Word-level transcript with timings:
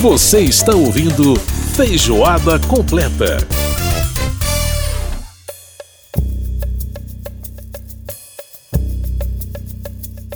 Você 0.00 0.40
está 0.40 0.74
ouvindo 0.74 1.34
Feijoada 1.74 2.58
Completa. 2.60 3.38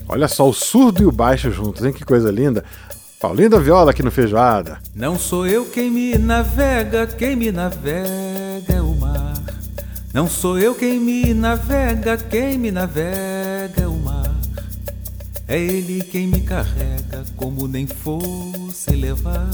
Olha 0.08 0.26
só, 0.26 0.48
o 0.48 0.52
surdo 0.52 1.02
e 1.02 1.06
o 1.06 1.12
baixo 1.12 1.52
juntos, 1.52 1.84
hein? 1.84 1.92
Que 1.92 2.04
coisa 2.04 2.30
linda. 2.30 2.64
Paulinho 3.20 3.50
da 3.50 3.58
Viola 3.58 3.90
aqui 3.90 4.02
no 4.02 4.10
Feijoada. 4.10 4.78
Não 4.94 5.18
sou 5.18 5.46
eu 5.46 5.66
quem 5.66 5.90
me 5.90 6.16
navega, 6.16 7.06
quem 7.06 7.36
me 7.36 7.52
navega 7.52 8.74
é 8.74 8.80
o 8.80 8.94
mar. 8.94 9.34
Não 10.12 10.26
sou 10.26 10.58
eu 10.58 10.74
quem 10.74 10.98
me 10.98 11.34
navega, 11.34 12.16
quem 12.16 12.56
me 12.56 12.70
navega. 12.70 13.39
É 15.50 15.58
ele 15.58 16.04
quem 16.04 16.28
me 16.28 16.42
carrega 16.42 17.24
como 17.34 17.66
nem 17.66 17.84
fosse 17.84 18.92
levar. 18.92 19.50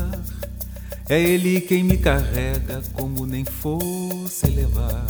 É 1.08 1.18
ele 1.18 1.58
quem 1.58 1.82
me 1.82 1.96
carrega 1.96 2.82
como 2.92 3.24
nem 3.24 3.46
fosse 3.46 4.46
levar. 4.48 5.06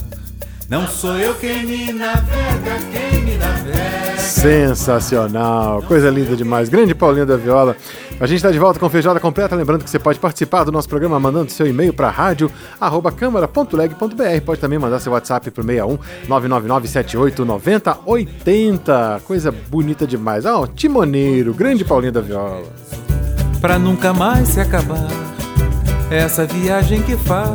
Não 0.69 0.85
sou 0.89 1.17
eu 1.17 1.33
quem 1.37 1.65
me 1.65 1.93
navega, 1.93 2.77
quem 2.91 3.23
me 3.23 3.37
navega. 3.37 4.19
Sensacional, 4.19 5.81
coisa 5.83 6.11
linda 6.11 6.35
demais. 6.35 6.69
Grande 6.69 6.93
Paulinho 6.93 7.25
da 7.25 7.37
Viola. 7.37 7.77
A 8.19 8.27
gente 8.27 8.39
está 8.39 8.51
de 8.51 8.59
volta 8.59 8.81
com 8.81 8.91
Feijoada 8.91 9.21
Completa. 9.21 9.55
Lembrando 9.55 9.85
que 9.85 9.91
você 9.91 10.01
pode 10.01 10.19
participar 10.19 10.65
do 10.65 10.73
nosso 10.73 10.89
programa 10.89 11.21
mandando 11.21 11.53
seu 11.53 11.69
e-mail 11.69 11.93
para 11.93 12.11
rádio.câmara.leg.br. 12.11 14.41
Pode 14.45 14.61
também 14.61 14.77
mandar 14.77 14.99
seu 14.99 15.13
WhatsApp 15.13 15.53
para 15.53 15.63
o 15.63 15.65
61 15.65 15.99
999 16.29 16.89
78 16.89 17.45
90 17.45 17.99
80. 18.05 19.21
Coisa 19.25 19.53
bonita 19.53 20.05
demais. 20.05 20.45
Ah, 20.45 20.59
oh, 20.59 20.67
Timoneiro, 20.67 21.55
grande 21.55 21.85
Paulinho 21.85 22.13
da 22.13 22.21
Viola. 22.21 22.67
Pra 23.61 23.79
nunca 23.79 24.13
mais 24.13 24.49
se 24.49 24.59
acabar 24.59 25.07
essa 26.11 26.45
viagem 26.45 27.03
que 27.03 27.17
faz 27.17 27.53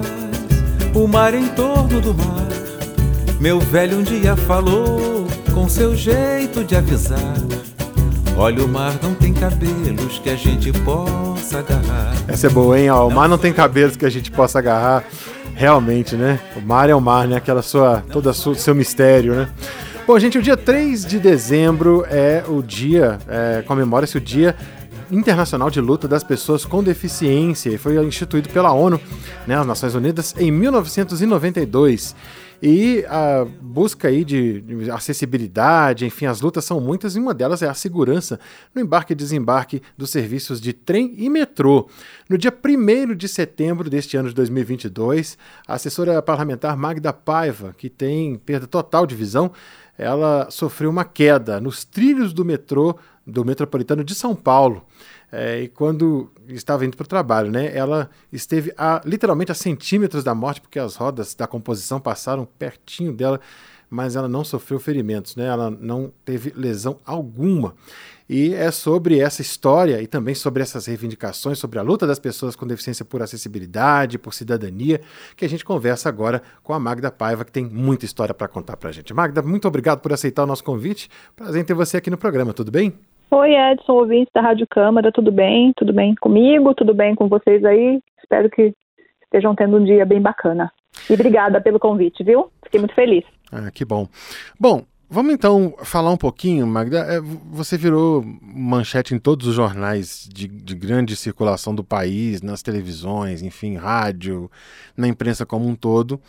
o 0.95 1.05
mar 1.07 1.33
em 1.33 1.49
torno 1.49 1.99
do 1.99 2.13
mar 2.13 2.70
meu 3.41 3.59
velho 3.59 3.97
um 3.97 4.03
dia 4.03 4.35
falou 4.35 5.25
com 5.51 5.67
seu 5.67 5.95
jeito 5.95 6.63
de 6.63 6.75
avisar. 6.75 7.17
Olha, 8.37 8.63
o 8.63 8.67
mar 8.67 8.93
não 9.01 9.15
tem 9.15 9.33
cabelos 9.33 10.19
que 10.19 10.29
a 10.29 10.35
gente 10.35 10.71
possa 10.71 11.57
agarrar. 11.57 12.13
Essa 12.27 12.45
é 12.45 12.49
boa, 12.51 12.79
hein? 12.79 12.91
Ó, 12.91 13.07
o 13.07 13.11
mar 13.11 13.27
não 13.27 13.39
tem 13.39 13.51
cabelos 13.51 13.97
que 13.97 14.05
a 14.05 14.11
gente 14.11 14.29
possa 14.29 14.59
agarrar. 14.59 15.03
Realmente, 15.55 16.15
né? 16.15 16.39
O 16.55 16.61
mar 16.61 16.87
é 16.87 16.93
o 16.93 17.01
mar, 17.01 17.27
né? 17.27 17.37
Aquela 17.37 17.63
sua. 17.63 18.03
todo 18.11 18.29
o 18.29 18.55
seu 18.55 18.75
mistério, 18.75 19.33
né? 19.33 19.49
Bom, 20.05 20.19
gente, 20.19 20.37
o 20.37 20.41
dia 20.41 20.55
3 20.55 21.03
de 21.03 21.19
dezembro 21.19 22.05
é 22.11 22.43
o 22.47 22.61
dia. 22.61 23.17
É, 23.27 23.63
Comemora-se 23.65 24.17
o 24.17 24.21
dia 24.21 24.55
Internacional 25.09 25.71
de 25.71 25.81
Luta 25.81 26.07
das 26.07 26.23
Pessoas 26.23 26.63
com 26.63 26.83
Deficiência 26.83 27.71
e 27.71 27.77
foi 27.79 27.97
instituído 28.05 28.49
pela 28.49 28.71
ONU, 28.71 29.01
né, 29.47 29.57
as 29.57 29.65
Nações 29.65 29.95
Unidas, 29.95 30.35
em 30.37 30.51
1992. 30.51 32.15
E 32.61 33.03
a 33.09 33.43
busca 33.59 34.07
aí 34.07 34.23
de, 34.23 34.63
acessibilidade, 34.91 36.05
enfim, 36.05 36.27
as 36.27 36.41
lutas 36.41 36.63
são 36.63 36.79
muitas 36.79 37.15
e 37.15 37.19
uma 37.19 37.33
delas 37.33 37.63
é 37.63 37.67
a 37.67 37.73
segurança 37.73 38.39
no 38.75 38.81
embarque 38.81 39.13
e 39.13 39.15
desembarque 39.15 39.81
dos 39.97 40.11
serviços 40.11 40.61
de 40.61 40.71
trem 40.71 41.15
e 41.17 41.27
metrô. 41.27 41.89
No 42.29 42.37
dia 42.37 42.53
1 42.53 43.15
de 43.15 43.27
setembro 43.27 43.89
deste 43.89 44.15
ano 44.15 44.29
de 44.29 44.35
2022, 44.35 45.39
a 45.67 45.73
assessora 45.73 46.21
parlamentar 46.21 46.77
Magda 46.77 47.11
Paiva, 47.11 47.73
que 47.75 47.89
tem 47.89 48.35
perda 48.35 48.67
total 48.67 49.07
de 49.07 49.15
visão, 49.15 49.51
ela 49.97 50.47
sofreu 50.51 50.91
uma 50.91 51.03
queda 51.03 51.59
nos 51.59 51.83
trilhos 51.83 52.31
do 52.31 52.45
metrô 52.45 52.95
do 53.25 53.43
metropolitano 53.45 54.03
de 54.03 54.13
São 54.13 54.35
Paulo. 54.35 54.85
É, 55.31 55.61
e 55.61 55.67
quando 55.69 56.29
estava 56.49 56.85
indo 56.85 56.97
para 56.97 57.05
o 57.05 57.07
trabalho, 57.07 57.49
né, 57.49 57.75
ela 57.75 58.09
esteve 58.31 58.73
a, 58.77 59.01
literalmente 59.05 59.51
a 59.51 59.55
centímetros 59.55 60.23
da 60.23 60.35
morte, 60.35 60.59
porque 60.59 60.77
as 60.77 60.95
rodas 60.95 61.33
da 61.33 61.47
composição 61.47 61.99
passaram 62.01 62.45
pertinho 62.45 63.13
dela, 63.13 63.39
mas 63.89 64.15
ela 64.15 64.27
não 64.27 64.43
sofreu 64.43 64.79
ferimentos, 64.79 65.35
né, 65.37 65.45
ela 65.45 65.71
não 65.71 66.11
teve 66.25 66.51
lesão 66.55 66.99
alguma. 67.05 67.75
E 68.27 68.53
é 68.53 68.71
sobre 68.71 69.19
essa 69.19 69.41
história 69.41 70.01
e 70.01 70.07
também 70.07 70.33
sobre 70.33 70.63
essas 70.63 70.85
reivindicações, 70.85 71.59
sobre 71.59 71.79
a 71.79 71.81
luta 71.81 72.07
das 72.07 72.17
pessoas 72.17 72.55
com 72.55 72.65
deficiência 72.65 73.03
por 73.03 73.21
acessibilidade, 73.21 74.17
por 74.17 74.33
cidadania, 74.33 75.01
que 75.35 75.43
a 75.43 75.49
gente 75.49 75.65
conversa 75.65 76.07
agora 76.07 76.41
com 76.63 76.73
a 76.73 76.79
Magda 76.79 77.11
Paiva, 77.11 77.43
que 77.43 77.51
tem 77.51 77.65
muita 77.65 78.05
história 78.05 78.33
para 78.33 78.47
contar 78.47 78.77
para 78.77 78.89
a 78.89 78.91
gente. 78.93 79.13
Magda, 79.13 79.41
muito 79.41 79.67
obrigado 79.67 79.99
por 79.99 80.13
aceitar 80.13 80.43
o 80.43 80.47
nosso 80.47 80.63
convite. 80.63 81.09
Prazer 81.35 81.61
em 81.61 81.65
ter 81.65 81.73
você 81.73 81.97
aqui 81.97 82.09
no 82.09 82.17
programa, 82.17 82.53
tudo 82.53 82.71
bem? 82.71 82.97
Oi, 83.33 83.55
Edson, 83.55 83.93
ouvintes 83.93 84.29
da 84.35 84.41
Rádio 84.41 84.67
Câmara, 84.69 85.09
tudo 85.09 85.31
bem? 85.31 85.71
Tudo 85.77 85.93
bem 85.93 86.13
comigo? 86.15 86.75
Tudo 86.75 86.93
bem 86.93 87.15
com 87.15 87.29
vocês 87.29 87.63
aí? 87.63 88.01
Espero 88.21 88.49
que 88.49 88.73
estejam 89.23 89.55
tendo 89.55 89.77
um 89.77 89.85
dia 89.85 90.05
bem 90.05 90.21
bacana. 90.21 90.69
E 91.09 91.13
obrigada 91.13 91.61
pelo 91.61 91.79
convite, 91.79 92.25
viu? 92.25 92.51
Fiquei 92.61 92.81
muito 92.81 92.93
feliz. 92.93 93.23
Ah, 93.49 93.71
que 93.71 93.85
bom. 93.85 94.05
Bom, 94.59 94.83
vamos 95.09 95.33
então 95.33 95.73
falar 95.81 96.11
um 96.11 96.17
pouquinho, 96.17 96.67
Magda. 96.67 96.99
É, 97.07 97.21
você 97.21 97.77
virou 97.77 98.21
manchete 98.41 99.15
em 99.15 99.19
todos 99.19 99.47
os 99.47 99.55
jornais 99.55 100.27
de, 100.29 100.49
de 100.49 100.75
grande 100.75 101.15
circulação 101.15 101.73
do 101.73 101.85
país, 101.85 102.41
nas 102.41 102.61
televisões, 102.61 103.41
enfim, 103.41 103.77
rádio, 103.77 104.51
na 104.97 105.07
imprensa 105.07 105.45
como 105.45 105.69
um 105.69 105.75
todo. 105.75 106.19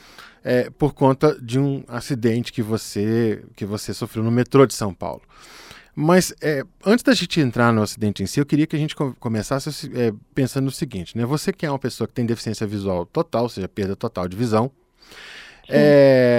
É, 0.44 0.70
por 0.70 0.94
conta 0.94 1.36
de 1.42 1.58
um 1.58 1.82
acidente 1.88 2.52
que 2.52 2.62
você 2.62 3.44
que 3.56 3.64
você 3.64 3.92
sofreu 3.92 4.22
no 4.22 4.30
metrô 4.30 4.64
de 4.66 4.74
São 4.74 4.94
Paulo. 4.94 5.22
Mas 5.94 6.34
é, 6.40 6.64
antes 6.84 7.02
da 7.02 7.12
gente 7.12 7.38
entrar 7.40 7.72
no 7.72 7.82
acidente 7.82 8.22
em 8.22 8.26
si, 8.26 8.40
eu 8.40 8.46
queria 8.46 8.66
que 8.66 8.74
a 8.74 8.78
gente 8.78 8.96
começasse 8.96 9.90
é, 9.94 10.12
pensando 10.34 10.64
no 10.64 10.70
seguinte, 10.70 11.16
né? 11.16 11.26
Você 11.26 11.52
que 11.52 11.66
é 11.66 11.70
uma 11.70 11.78
pessoa 11.78 12.08
que 12.08 12.14
tem 12.14 12.24
deficiência 12.24 12.66
visual 12.66 13.04
total, 13.04 13.42
ou 13.42 13.48
seja, 13.48 13.68
perda 13.68 13.94
total 13.94 14.26
de 14.26 14.36
visão, 14.36 14.70
é, 15.68 16.31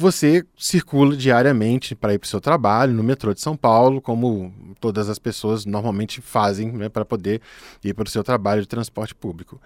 você 0.00 0.44
circula 0.56 1.14
diariamente 1.14 1.94
para 1.94 2.14
ir 2.14 2.18
para 2.18 2.26
o 2.26 2.28
seu 2.28 2.40
trabalho 2.40 2.94
no 2.94 3.02
metrô 3.02 3.34
de 3.34 3.40
São 3.40 3.54
Paulo, 3.54 4.00
como 4.00 4.52
todas 4.80 5.10
as 5.10 5.18
pessoas 5.18 5.66
normalmente 5.66 6.22
fazem 6.22 6.72
né, 6.72 6.88
para 6.88 7.04
poder 7.04 7.42
ir 7.84 7.92
para 7.92 8.06
o 8.06 8.10
seu 8.10 8.24
trabalho 8.24 8.62
de 8.62 8.66
transporte 8.66 9.14
público. 9.14 9.60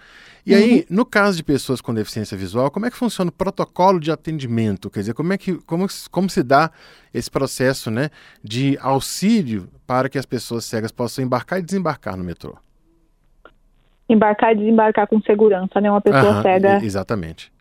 E 0.44 0.52
uhum. 0.52 0.58
aí, 0.58 0.86
no 0.90 1.06
caso 1.06 1.36
de 1.36 1.44
pessoas 1.44 1.80
com 1.80 1.94
deficiência 1.94 2.36
visual, 2.36 2.70
como 2.70 2.84
é 2.84 2.90
que 2.90 2.96
funciona 2.96 3.28
o 3.28 3.32
protocolo 3.32 4.00
de 4.00 4.10
atendimento? 4.10 4.90
Quer 4.90 5.00
dizer, 5.00 5.14
como 5.14 5.32
é 5.32 5.38
que 5.38 5.54
como, 5.62 5.86
como 6.10 6.28
se 6.28 6.42
dá 6.42 6.70
esse 7.12 7.30
processo 7.30 7.90
né, 7.90 8.10
de 8.42 8.76
auxílio 8.80 9.68
para 9.86 10.08
que 10.08 10.18
as 10.18 10.26
pessoas 10.26 10.64
cegas 10.64 10.90
possam 10.90 11.24
embarcar 11.24 11.60
e 11.60 11.62
desembarcar 11.62 12.16
no 12.16 12.24
metrô? 12.24 12.58
Embarcar 14.08 14.52
e 14.52 14.56
desembarcar 14.56 15.06
com 15.06 15.20
segurança, 15.22 15.80
né? 15.80 15.90
Uma 15.90 16.00
pessoa 16.00 16.42
cega. 16.42 16.84
Exatamente 16.84 17.53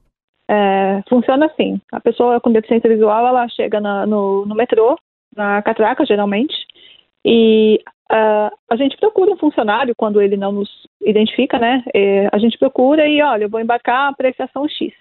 é, 0.49 1.01
funciona 1.07 1.45
assim: 1.45 1.79
a 1.91 1.99
pessoa 1.99 2.39
com 2.39 2.51
deficiência 2.51 2.89
visual 2.89 3.27
ela 3.27 3.47
chega 3.49 3.79
na, 3.79 4.05
no, 4.05 4.45
no, 4.45 4.55
metrô, 4.55 4.97
na 5.35 5.61
catraca 5.61 6.05
geralmente, 6.05 6.55
e 7.25 7.79
uh, 8.11 8.55
a 8.69 8.75
gente 8.75 8.97
procura 8.97 9.31
um 9.31 9.37
funcionário 9.37 9.95
quando 9.95 10.21
ele 10.21 10.37
não 10.37 10.51
nos 10.51 10.69
identifica, 11.01 11.57
né? 11.57 11.83
É, 11.93 12.29
a 12.31 12.37
gente 12.37 12.57
procura 12.57 13.07
e 13.07 13.21
olha, 13.21 13.45
eu 13.45 13.49
vou 13.49 13.61
embarcar 13.61 14.13
para 14.15 14.27
a 14.27 14.31
estação 14.31 14.67
X. 14.67 14.93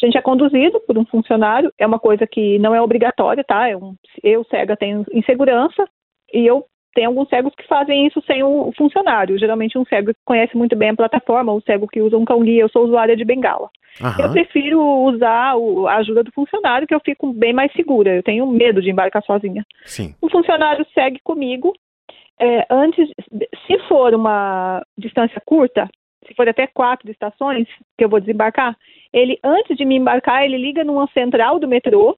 A 0.00 0.06
gente 0.06 0.18
é 0.18 0.22
conduzido 0.22 0.80
por 0.80 0.98
um 0.98 1.04
funcionário, 1.04 1.72
é 1.78 1.86
uma 1.86 1.98
coisa 1.98 2.26
que 2.26 2.58
não 2.58 2.74
é 2.74 2.80
obrigatória, 2.80 3.44
tá? 3.44 3.68
É 3.68 3.76
um, 3.76 3.94
eu, 4.22 4.44
cega, 4.44 4.76
tenho 4.76 5.04
insegurança 5.12 5.84
e 6.32 6.44
eu 6.44 6.64
tem 6.94 7.04
alguns 7.04 7.28
cegos 7.28 7.54
que 7.54 7.66
fazem 7.66 8.06
isso 8.06 8.22
sem 8.26 8.42
o 8.42 8.72
funcionário. 8.76 9.38
Geralmente 9.38 9.78
um 9.78 9.84
cego 9.84 10.12
que 10.12 10.20
conhece 10.24 10.56
muito 10.56 10.76
bem 10.76 10.90
a 10.90 10.96
plataforma, 10.96 11.52
o 11.52 11.62
cego 11.62 11.88
que 11.88 12.00
usa 12.00 12.16
um 12.16 12.24
cão 12.24 12.40
guia. 12.40 12.62
Eu 12.62 12.68
sou 12.68 12.84
usuária 12.84 13.16
de 13.16 13.24
bengala. 13.24 13.68
Uhum. 14.00 14.24
Eu 14.24 14.32
prefiro 14.32 14.80
usar 14.80 15.54
a 15.88 15.96
ajuda 15.96 16.22
do 16.22 16.32
funcionário, 16.32 16.86
que 16.86 16.94
eu 16.94 17.00
fico 17.00 17.32
bem 17.32 17.52
mais 17.52 17.72
segura. 17.72 18.14
Eu 18.14 18.22
tenho 18.22 18.46
medo 18.46 18.80
de 18.80 18.90
embarcar 18.90 19.22
sozinha. 19.22 19.64
Sim. 19.84 20.14
O 20.20 20.30
funcionário 20.30 20.86
segue 20.94 21.18
comigo. 21.22 21.72
É, 22.40 22.66
antes, 22.70 23.08
se 23.66 23.78
for 23.88 24.14
uma 24.14 24.82
distância 24.96 25.40
curta, 25.44 25.88
se 26.26 26.34
for 26.34 26.48
até 26.48 26.66
quatro 26.66 27.10
estações 27.10 27.66
que 27.96 28.04
eu 28.04 28.08
vou 28.08 28.20
desembarcar, 28.20 28.76
ele 29.12 29.38
antes 29.44 29.76
de 29.76 29.84
me 29.84 29.96
embarcar, 29.96 30.44
ele 30.44 30.56
liga 30.56 30.84
numa 30.84 31.06
central 31.08 31.58
do 31.58 31.68
metrô 31.68 32.16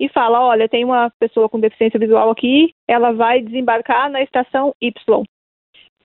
e 0.00 0.08
fala: 0.08 0.42
olha, 0.42 0.68
tem 0.68 0.84
uma 0.84 1.12
pessoa 1.20 1.48
com 1.48 1.60
deficiência 1.60 2.00
visual 2.00 2.30
aqui, 2.30 2.74
ela 2.88 3.12
vai 3.12 3.42
desembarcar 3.42 4.10
na 4.10 4.22
estação 4.22 4.74
Y. 4.80 5.22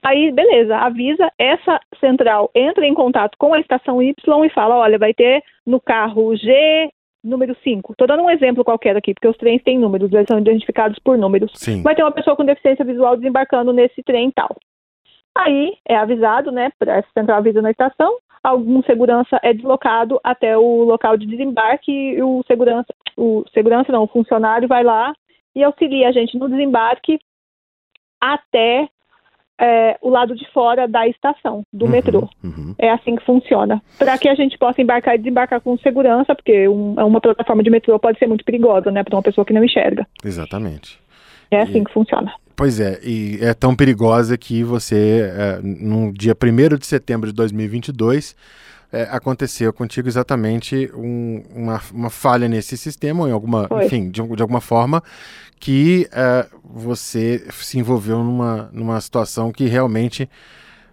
Aí, 0.04 0.32
beleza, 0.32 0.78
avisa, 0.78 1.32
essa 1.40 1.80
central 2.00 2.52
entra 2.54 2.86
em 2.86 2.94
contato 2.94 3.36
com 3.40 3.54
a 3.56 3.60
estação 3.60 4.04
Y 4.04 4.46
e 4.46 4.50
fala: 4.50 4.76
olha, 4.76 5.00
vai 5.00 5.14
ter 5.14 5.42
no 5.66 5.80
carro 5.80 6.36
G 6.36 6.92
número 7.24 7.56
5. 7.64 7.94
Estou 7.94 8.06
dando 8.06 8.22
um 8.22 8.30
exemplo 8.30 8.64
qualquer 8.64 8.96
aqui, 8.96 9.14
porque 9.14 9.28
os 9.28 9.38
trens 9.38 9.64
têm 9.64 9.80
números, 9.80 10.14
eles 10.14 10.28
são 10.28 10.38
identificados 10.38 11.00
por 11.00 11.18
números. 11.18 11.52
Sim. 11.56 11.82
Vai 11.82 11.96
ter 11.96 12.04
uma 12.04 12.12
pessoa 12.12 12.36
com 12.36 12.46
deficiência 12.46 12.86
visual 12.86 13.18
desembarcando 13.18 13.74
nesse 13.74 14.04
trem 14.04 14.30
tal. 14.30 14.56
Aí 15.36 15.76
é 15.88 15.96
avisado, 15.96 16.52
né, 16.52 16.72
essa 16.82 17.08
central 17.18 17.40
avisa 17.40 17.62
na 17.62 17.72
estação, 17.72 18.18
algum 18.42 18.82
segurança 18.84 19.40
é 19.44 19.54
deslocado 19.54 20.20
até 20.24 20.58
o 20.58 20.84
local 20.84 21.18
de 21.18 21.26
desembarque 21.26 21.92
e 21.92 22.22
o 22.22 22.42
segurança, 22.48 22.94
o 23.18 23.44
segurança 23.54 23.92
não, 23.92 24.04
o 24.04 24.08
funcionário 24.08 24.68
vai 24.68 24.84
lá 24.84 25.14
e 25.56 25.64
auxilia 25.64 26.10
a 26.10 26.12
gente 26.12 26.38
no 26.38 26.50
desembarque 26.50 27.18
até 28.22 28.88
é, 29.60 29.98
o 30.02 30.10
lado 30.10 30.36
de 30.36 30.46
fora 30.52 30.86
da 30.86 31.08
estação, 31.08 31.64
do 31.72 31.86
Uhum, 31.86 31.92
metrô. 31.92 32.30
uhum. 32.44 32.76
É 32.78 32.92
assim 32.92 33.16
que 33.16 33.24
funciona. 33.26 33.82
Para 33.98 34.18
que 34.18 34.28
a 34.28 34.36
gente 34.36 34.58
possa 34.58 34.82
embarcar 34.82 35.16
e 35.16 35.18
desembarcar 35.18 35.62
com 35.62 35.78
segurança, 35.78 36.36
porque 36.36 36.68
um- 36.68 36.94
uma 36.96 37.22
plataforma 37.22 37.64
de 37.64 37.70
metrô 37.70 37.98
pode 37.98 38.20
ser 38.20 38.28
muito 38.28 38.44
perigosa, 38.44 38.92
né, 38.92 39.02
para 39.04 39.16
uma 39.16 39.24
pessoa 39.24 39.46
que 39.46 39.54
não 39.54 39.64
enxerga. 39.64 40.06
Exatamente. 40.26 41.00
É 41.50 41.62
assim 41.62 41.84
que 41.86 41.94
funciona. 41.94 42.34
Pois 42.58 42.80
é, 42.82 43.00
e 43.04 43.38
é 43.42 43.54
tão 43.54 43.76
perigosa 43.76 44.38
que 44.38 44.62
você, 44.64 45.30
é, 45.34 45.60
no 45.62 46.12
dia 46.12 46.34
1 46.36 46.78
de 46.78 46.86
setembro 46.86 47.30
de 47.30 47.36
2022, 47.36 48.36
é, 48.96 49.08
aconteceu 49.12 49.72
contigo 49.74 50.08
exatamente 50.08 50.90
um- 50.96 51.44
uma, 51.56 51.82
uma 51.94 52.10
falha 52.10 52.48
nesse 52.48 52.78
sistema, 52.78 53.24
ou 53.24 53.30
em 53.30 53.32
alguma, 53.32 53.68
Foi. 53.68 53.86
enfim, 53.86 54.10
de, 54.10 54.22
de 54.22 54.42
alguma 54.42 54.62
forma, 54.62 55.02
que 55.60 56.08
é, 56.12 56.46
você 56.64 57.46
se 57.52 57.78
envolveu 57.80 58.24
numa, 58.24 58.70
numa 58.72 59.00
situação 59.02 59.52
que 59.52 59.66
realmente, 59.66 60.30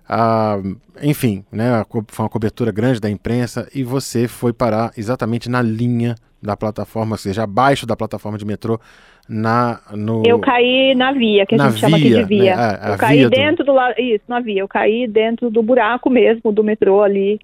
ah, 0.09 0.59
enfim, 1.03 1.45
né, 1.51 1.85
foi 2.09 2.25
uma 2.25 2.29
cobertura 2.29 2.71
grande 2.73 3.01
da 3.01 3.11
imprensa 3.11 3.69
e 3.75 3.83
você 3.85 4.27
foi 4.29 4.53
parar 4.53 4.93
exatamente 4.97 5.49
na 5.49 5.63
linha 5.63 6.15
da 6.43 6.57
plataforma, 6.57 7.15
ou 7.15 7.19
seja, 7.19 7.45
abaixo 7.45 7.87
da 7.87 7.97
plataforma 7.97 8.37
de 8.37 8.45
metrô, 8.45 8.81
na, 9.29 9.81
no... 9.93 10.25
Eu 10.27 10.41
caí 10.41 10.95
na 10.97 11.13
via, 11.13 11.47
que 11.47 11.55
a 11.55 11.59
gente 11.59 11.79
chama 11.79 11.97
aqui 11.97 12.09
via, 12.09 12.19
de 12.19 12.25
via. 12.25 12.57
né? 12.57 12.63
A- 12.63 12.89
a 12.89 12.93
eu 12.95 12.99
caí 12.99 13.19
via 13.19 13.31
do- 13.31 13.37
dentro 13.37 13.65
do 13.65 13.73
lado. 13.73 13.95
Isso, 13.97 14.25
na 14.27 14.41
via. 14.41 14.61
Eu 14.61 14.67
caí 14.69 15.07
dentro 15.07 15.49
do 15.49 15.63
buraco 15.63 16.11
mesmo 16.11 16.51
do 16.51 16.65
metrô 16.65 17.01
ali. 17.03 17.39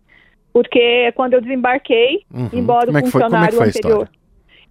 Porque 0.63 1.13
quando 1.13 1.35
eu 1.35 1.41
desembarquei, 1.41 2.23
Uhum. 2.35 2.49
embora 2.53 2.91
o 2.91 2.97
é 2.97 2.99
é 2.99 3.03
que 3.03 3.11
funcionário 3.11 3.61
a 3.61 3.65
anterior. 3.65 4.09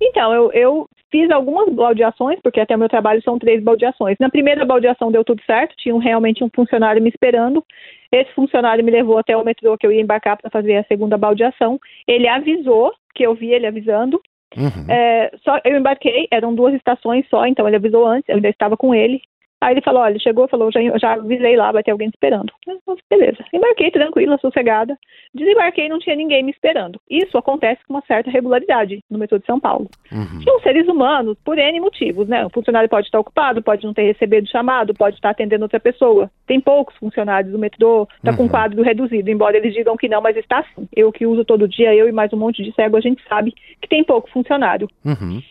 Então, 0.02 0.34
eu, 0.34 0.52
eu 0.52 0.90
fiz 1.10 1.32
algumas 1.32 1.70
baldeações, 1.70 2.40
porque 2.44 2.60
até 2.60 2.76
o 2.76 2.80
meu 2.80 2.90
trabalho 2.90 3.22
são 3.24 3.40
três 3.40 3.64
baldeações. 3.64 4.18
Na 4.20 4.30
primeira 4.30 4.66
baldeação 4.66 5.12
deu 5.12 5.24
tudo 5.24 5.42
certo, 5.46 5.74
tinha 5.78 5.96
um- 5.96 6.00
realmente 6.00 6.44
um 6.44 6.50
funcionário 6.54 7.02
me 7.02 7.10
esperando. 7.10 7.64
Esse 8.12 8.32
funcionário 8.34 8.84
me 8.84 8.92
levou 8.92 9.18
até 9.18 9.36
o 9.36 9.44
metrô 9.46 9.78
que 9.78 9.88
eu 9.88 9.92
ia 9.92 10.02
embarcar 10.02 10.38
para 10.38 10.50
fazer 10.52 10.76
a 10.78 10.84
segunda 10.84 11.18
baldeação. 11.18 11.80
Ele 12.08 12.28
avisou, 12.28 12.92
que 13.16 13.24
eu 13.26 13.34
vi 13.34 13.52
ele 13.52 13.66
avisando. 13.66 14.22
Uhum. 14.56 14.86
É, 14.90 15.32
só 15.44 15.60
eu 15.66 15.78
embarquei, 15.78 16.28
eram 16.32 16.54
duas 16.54 16.74
estações 16.74 17.26
só, 17.30 17.46
então 17.46 17.68
ele 17.68 17.76
avisou 17.78 18.06
antes, 18.06 18.28
eu 18.30 18.36
ainda 18.36 18.50
estava 18.50 18.78
com 18.78 18.94
ele. 18.94 19.22
Aí 19.60 19.74
ele 19.74 19.82
falou, 19.82 20.04
olha, 20.04 20.20
chegou, 20.20 20.48
falou, 20.48 20.72
já, 20.72 20.80
já 21.00 21.14
avisei 21.14 21.56
lá, 21.56 21.72
vai 21.72 21.82
ter 21.82 21.90
alguém 21.92 22.10
esperando. 22.10 22.54
Eu 22.68 22.80
falei, 22.86 23.02
Beleza. 23.10 23.44
Embarquei 23.52 23.90
tranquila, 23.90 24.38
sossegada. 24.38 24.96
Desembarquei 25.34 25.90
não 25.90 25.98
tinha 25.98 26.16
ninguém 26.16 26.44
me 26.44 26.52
esperando. 26.52 27.00
Isso 27.10 27.38
acontece 27.38 27.82
com 27.88 27.96
uma 27.96 28.04
certa 28.06 28.30
regularidade 28.30 29.00
no 29.10 29.18
metrô 29.18 29.40
de 29.40 29.46
São 29.46 29.60
Paulo. 29.60 29.90
Uhum. 30.12 30.42
São 30.44 30.60
seres 30.60 30.88
humanos 30.88 31.38
por 31.44 31.58
N 31.58 31.80
motivos, 31.80 32.28
né? 32.28 32.46
O 32.46 32.50
funcionário 32.50 32.88
pode 32.88 33.08
estar 33.08 33.20
ocupado, 33.20 33.64
pode 33.64 33.84
não 33.84 33.94
ter 33.94 34.04
recebido 34.04 34.48
chamado, 34.48 34.94
pode 34.94 35.16
estar 35.16 35.32
atendendo 35.32 35.64
outra 35.64 35.80
pessoa. 35.80 36.30
Tem 36.46 36.62
poucos 36.62 36.96
funcionários 36.98 37.52
do 37.52 37.58
metrô, 37.60 38.08
está 38.18 38.36
com 38.36 38.44
Uhum. 38.44 38.50
quadro 38.50 38.84
reduzido, 38.84 39.30
embora 39.32 39.58
eles 39.58 39.74
digam 39.74 39.98
que 39.98 40.08
não, 40.08 40.22
mas 40.22 40.38
está 40.38 40.64
sim. 40.76 40.88
Eu 40.96 41.12
que 41.12 41.26
uso 41.26 41.44
todo 41.44 41.68
dia, 41.68 41.96
eu 41.96 42.08
e 42.08 42.12
mais 42.12 42.32
um 42.32 42.38
monte 42.38 42.64
de 42.64 42.72
cego, 42.74 42.96
a 42.96 43.02
gente 43.02 43.24
sabe 43.28 43.54
que 43.82 43.88
tem 43.88 44.04
pouco 44.04 44.30
funcionário. 44.30 44.88
Uhum. 45.04 45.42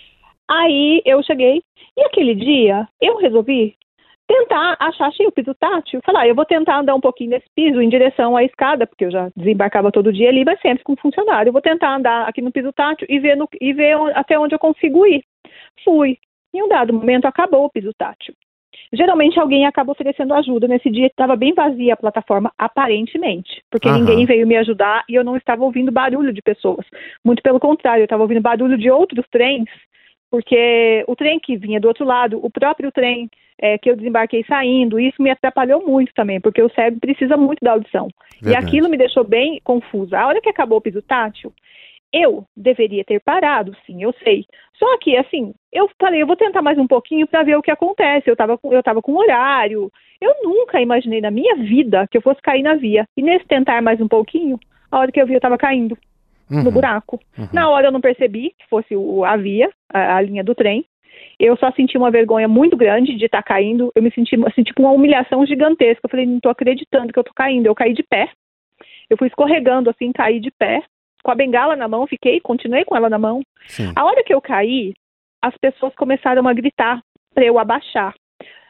Aí 0.49 1.03
eu 1.05 1.23
cheguei 1.25 1.61
e 1.97 2.03
aquele 2.03 2.35
dia 2.35 2.87
eu 3.01 3.17
resolvi 3.17 3.75
tentar 4.27 4.77
achar, 4.81 5.07
achei 5.07 5.27
o 5.27 5.33
piso 5.33 5.55
tátil, 5.55 6.01
falar, 6.05 6.23
ah, 6.23 6.29
eu 6.29 6.35
vou 6.35 6.45
tentar 6.45 6.81
andar 6.81 6.95
um 6.95 7.01
pouquinho 7.01 7.31
nesse 7.31 7.47
piso 7.55 7.81
em 7.81 7.89
direção 7.89 8.37
à 8.37 8.43
escada, 8.43 8.87
porque 8.87 9.05
eu 9.05 9.11
já 9.11 9.31
desembarcava 9.37 9.93
todo 9.93 10.13
dia 10.13 10.29
ali, 10.29 10.45
mas 10.45 10.61
sempre 10.61 10.85
com 10.85 10.97
funcionário. 10.97 11.49
Eu 11.51 11.53
vou 11.53 11.63
tentar 11.63 11.95
andar 11.95 12.29
aqui 12.29 12.43
no 12.43 12.53
piso 12.53 12.73
tátil 12.73 13.07
e 13.09 13.19
ver, 13.19 13.37
no, 13.37 13.49
e 13.61 13.73
ver 13.73 13.97
até 14.15 14.39
onde 14.39 14.55
eu 14.55 14.59
consigo 14.59 15.07
ir. 15.07 15.23
Fui. 15.85 16.19
Em 16.53 16.63
um 16.63 16.69
dado 16.69 16.93
momento 16.93 17.27
acabou 17.27 17.65
o 17.65 17.71
piso 17.71 17.93
tátil. 17.97 18.35
Geralmente 18.93 19.39
alguém 19.39 19.67
acaba 19.67 19.93
oferecendo 19.93 20.35
ajuda. 20.35 20.69
Nesse 20.69 20.91
dia 20.91 21.07
estava 21.07 21.37
bem 21.37 21.55
vazia 21.55 21.95
a 21.95 21.97
plataforma, 21.97 22.53
aparentemente, 22.59 23.63
porque 23.71 23.89
Aham. 23.89 23.99
ninguém 23.99 24.27
veio 24.27 24.47
me 24.47 24.57
ajudar 24.57 25.05
e 25.09 25.15
eu 25.15 25.25
não 25.25 25.37
estava 25.37 25.65
ouvindo 25.65 25.93
barulho 25.93 26.33
de 26.33 26.43
pessoas. 26.43 26.87
Muito 27.25 27.43
pelo 27.43 27.61
contrário, 27.61 28.03
eu 28.03 28.07
estava 28.07 28.23
ouvindo 28.23 28.41
barulho 28.41 28.79
de 28.79 28.91
outros 28.91 29.27
trens, 29.31 29.69
porque 30.31 31.05
o 31.07 31.17
trem 31.17 31.39
que 31.39 31.57
vinha 31.57 31.81
do 31.81 31.89
outro 31.89 32.05
lado, 32.05 32.39
o 32.45 32.51
próprio 32.51 32.91
trem 32.93 33.29
é, 33.61 33.79
que 33.79 33.91
eu 33.91 33.97
desembarquei 33.97 34.45
saindo, 34.45 35.01
isso 35.01 35.23
me 35.23 35.31
atrapalhou 35.31 35.87
muito 35.87 36.13
também, 36.15 36.41
porque 36.41 36.63
o 36.63 36.71
cego 36.71 37.01
precisa 37.01 37.37
muito 37.37 37.65
da 37.65 37.73
audição. 37.73 38.09
E 38.41 38.45
Verdade. 38.45 38.67
aquilo 38.67 38.89
me 38.89 38.99
deixou 38.99 39.25
bem 39.25 39.61
confusa. 39.65 40.19
A 40.19 40.27
hora 40.27 40.41
que 40.41 40.49
acabou 40.49 40.79
o 40.79 40.81
piso 40.81 41.01
tátil, 41.03 41.53
eu 42.13 42.45
deveria 42.57 43.05
ter 43.05 43.21
parado, 43.21 43.77
sim, 43.87 44.03
eu 44.03 44.15
sei. 44.25 44.45
Só 44.79 44.99
que, 44.99 45.17
assim, 45.17 45.55
eu 45.73 45.89
falei, 45.99 46.23
eu 46.23 46.27
vou 46.27 46.37
tentar 46.37 46.63
mais 46.63 46.79
um 46.79 46.87
pouquinho 46.87 47.27
para 47.27 47.43
ver 47.43 47.57
o 47.57 47.63
que 47.63 47.71
acontece. 47.71 48.29
Eu 48.29 48.35
estava 48.35 48.59
eu 48.65 48.83
tava 48.83 49.01
com 49.01 49.17
horário. 49.17 49.91
Eu 50.21 50.35
nunca 50.43 50.81
imaginei 50.81 51.21
na 51.21 51.31
minha 51.31 51.57
vida 51.57 52.07
que 52.11 52.19
eu 52.19 52.23
fosse 52.23 52.41
cair 52.43 52.63
na 52.63 52.75
via. 52.75 53.07
E 53.17 53.23
nesse 53.23 53.47
tentar 53.47 53.83
mais 53.83 54.01
um 54.01 54.09
pouquinho, 54.09 54.59
a 54.91 54.99
hora 54.99 55.11
que 55.11 55.21
eu 55.21 55.27
vi, 55.27 55.33
eu 55.33 55.39
estava 55.39 55.59
caindo 55.59 55.97
no 56.49 56.59
Uhum. 56.59 56.71
buraco. 56.71 57.21
Uhum. 57.37 57.49
Na 57.53 57.69
hora 57.69 57.89
eu 57.89 57.93
não 57.93 58.01
percebi 58.01 58.55
que 58.59 58.69
fosse 58.69 58.95
o, 58.95 59.25
a 59.25 59.37
via, 59.37 59.71
a, 59.93 60.17
a 60.17 60.21
linha 60.21 60.45
do 60.45 60.55
trem. 60.55 60.85
Eu 61.39 61.57
só 61.57 61.71
senti 61.73 61.97
uma 61.99 62.11
vergonha 62.11 62.49
muito 62.49 62.77
grande 62.77 63.17
de 63.17 63.27
estar 63.27 63.43
caindo. 63.43 63.93
Eu 63.95 64.03
me 64.03 64.11
senti 64.11 64.37
assim, 64.47 64.63
tipo 64.63 64.83
uma 64.83 64.93
humilhação 64.93 65.45
gigantesca. 65.47 66.01
Eu 66.05 66.11
falei, 66.11 66.27
não 66.27 66.41
tô 66.41 66.49
acreditando 66.49 67.13
que 67.13 67.19
eu 67.19 67.25
tô 67.25 67.33
caindo. 67.35 67.67
Eu 67.67 67.75
caí 67.75 67.93
de 67.93 68.03
pé. 68.03 68.31
Eu 69.09 69.17
fui 69.17 69.29
escorregando 69.29 69.91
assim, 69.91 70.13
caí 70.13 70.41
de 70.41 70.51
pé, 70.51 70.83
com 71.23 71.31
a 71.31 71.35
bengala 71.35 71.77
na 71.77 71.89
mão, 71.89 72.07
fiquei, 72.07 72.41
continuei 72.41 72.85
com 72.85 72.97
ela 72.97 73.09
na 73.09 73.19
mão. 73.19 73.41
Sim. 73.67 73.93
A 73.95 74.05
hora 74.05 74.23
que 74.23 74.35
eu 74.35 74.41
caí, 74.41 74.95
as 75.43 75.57
pessoas 75.57 75.95
começaram 75.95 76.47
a 76.47 76.53
gritar 76.53 77.01
para 77.35 77.45
eu 77.45 77.59
abaixar. 77.59 78.15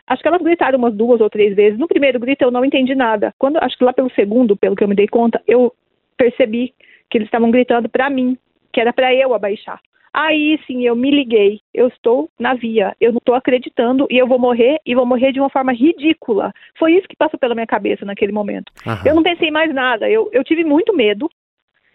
Acho 0.06 0.22
que 0.22 0.28
elas 0.28 0.42
gritaram 0.42 0.78
umas 0.78 0.94
duas 0.94 1.20
ou 1.20 1.28
três 1.28 1.54
vezes. 1.56 1.78
No 1.78 1.88
primeiro 1.88 2.20
grito 2.20 2.42
eu 2.42 2.50
não 2.50 2.64
entendi 2.64 2.94
nada. 2.94 3.32
Quando 3.38 3.56
acho 3.58 3.76
que 3.76 3.84
lá 3.84 3.92
pelo 3.92 4.10
segundo, 4.12 4.56
pelo 4.56 4.76
que 4.76 4.84
eu 4.84 4.88
me 4.88 4.94
dei 4.94 5.08
conta, 5.08 5.42
eu 5.46 5.72
percebi 6.16 6.72
que 7.10 7.18
eles 7.18 7.26
estavam 7.26 7.50
gritando 7.50 7.88
para 7.88 8.08
mim, 8.08 8.38
que 8.72 8.80
era 8.80 8.92
para 8.92 9.14
eu 9.14 9.34
abaixar. 9.34 9.80
Aí 10.18 10.58
sim 10.66 10.86
eu 10.86 10.96
me 10.96 11.10
liguei. 11.10 11.60
Eu 11.74 11.88
estou 11.88 12.30
na 12.40 12.54
via. 12.54 12.96
Eu 12.98 13.12
não 13.12 13.18
estou 13.18 13.34
acreditando 13.34 14.06
e 14.10 14.16
eu 14.16 14.26
vou 14.26 14.38
morrer 14.38 14.78
e 14.86 14.94
vou 14.94 15.04
morrer 15.04 15.30
de 15.30 15.38
uma 15.38 15.50
forma 15.50 15.74
ridícula. 15.74 16.54
Foi 16.78 16.94
isso 16.94 17.06
que 17.06 17.14
passou 17.14 17.38
pela 17.38 17.54
minha 17.54 17.66
cabeça 17.66 18.02
naquele 18.06 18.32
momento. 18.32 18.72
Aham. 18.86 19.02
Eu 19.04 19.14
não 19.14 19.22
pensei 19.22 19.50
mais 19.50 19.74
nada. 19.74 20.08
Eu, 20.08 20.30
eu 20.32 20.42
tive 20.42 20.64
muito 20.64 20.96
medo. 20.96 21.28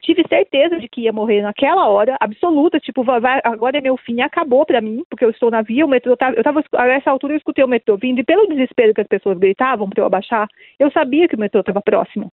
Tive 0.03 0.23
certeza 0.29 0.79
de 0.79 0.87
que 0.87 1.01
ia 1.01 1.13
morrer 1.13 1.41
naquela 1.43 1.87
hora, 1.87 2.17
absoluta, 2.19 2.79
tipo, 2.79 3.03
vai, 3.03 3.19
vai- 3.19 3.39
agora 3.43 3.77
é 3.77 3.81
meu 3.81 3.95
fim, 3.97 4.19
acabou 4.21 4.65
pra 4.65 4.81
mim, 4.81 5.03
porque 5.07 5.23
eu 5.23 5.29
estou 5.29 5.51
na 5.51 5.61
via, 5.61 5.85
o 5.85 5.87
metrô 5.87 6.17
tava, 6.17 6.35
eu 6.35 6.43
tava, 6.43 6.63
a 6.73 6.87
essa 6.87 7.11
altura 7.11 7.33
eu 7.33 7.37
escutei 7.37 7.63
o 7.63 7.67
metrô 7.67 7.97
vindo, 7.97 8.17
e 8.19 8.23
pelo 8.23 8.47
desespero 8.47 8.95
que 8.95 9.01
as 9.01 9.07
pessoas 9.07 9.37
gritavam 9.37 9.87
pra 9.87 10.01
eu 10.01 10.07
abaixar, 10.07 10.47
eu 10.79 10.89
sabia 10.91 11.27
que 11.27 11.35
o 11.35 11.39
metrô 11.39 11.59
estava 11.59 11.83
próximo. 11.83 12.29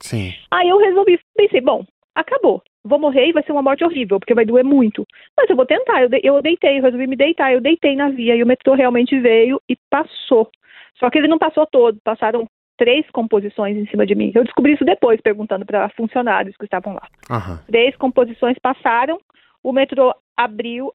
Sim. 0.00 0.32
Aí 0.52 0.68
eu 0.68 0.78
resolvi, 0.78 1.18
pensei, 1.36 1.60
bom, 1.60 1.84
acabou, 2.14 2.62
vou 2.84 2.98
morrer 2.98 3.28
e 3.28 3.32
vai 3.32 3.42
ser 3.42 3.52
uma 3.52 3.62
morte 3.62 3.84
horrível, 3.84 4.18
porque 4.18 4.34
vai 4.34 4.44
doer 4.44 4.64
muito, 4.64 5.06
mas 5.36 5.48
eu 5.50 5.56
vou 5.56 5.66
tentar, 5.66 6.02
eu, 6.02 6.08
de- 6.08 6.20
eu 6.22 6.40
deitei, 6.40 6.78
eu 6.78 6.82
resolvi 6.82 7.06
me 7.06 7.16
deitar, 7.16 7.52
eu 7.52 7.60
deitei 7.60 7.94
na 7.94 8.08
via, 8.08 8.34
e 8.34 8.42
o 8.42 8.46
metrô 8.46 8.74
realmente 8.74 9.18
veio 9.20 9.60
e 9.68 9.76
passou. 9.90 10.50
Só 10.98 11.08
que 11.10 11.18
ele 11.18 11.28
não 11.28 11.38
passou 11.38 11.66
todo, 11.66 11.98
passaram 12.02 12.46
três 12.76 13.08
composições 13.10 13.76
em 13.76 13.86
cima 13.86 14.06
de 14.06 14.14
mim. 14.14 14.32
Eu 14.34 14.44
descobri 14.44 14.72
isso 14.72 14.84
depois, 14.84 15.20
perguntando 15.20 15.66
para 15.66 15.88
funcionários 15.90 16.56
que 16.56 16.64
estavam 16.64 16.94
lá. 16.94 17.06
Aham. 17.30 17.60
Três 17.66 17.94
composições 17.96 18.58
passaram, 18.58 19.18
o 19.62 19.72
metrô 19.72 20.14
abriu, 20.36 20.92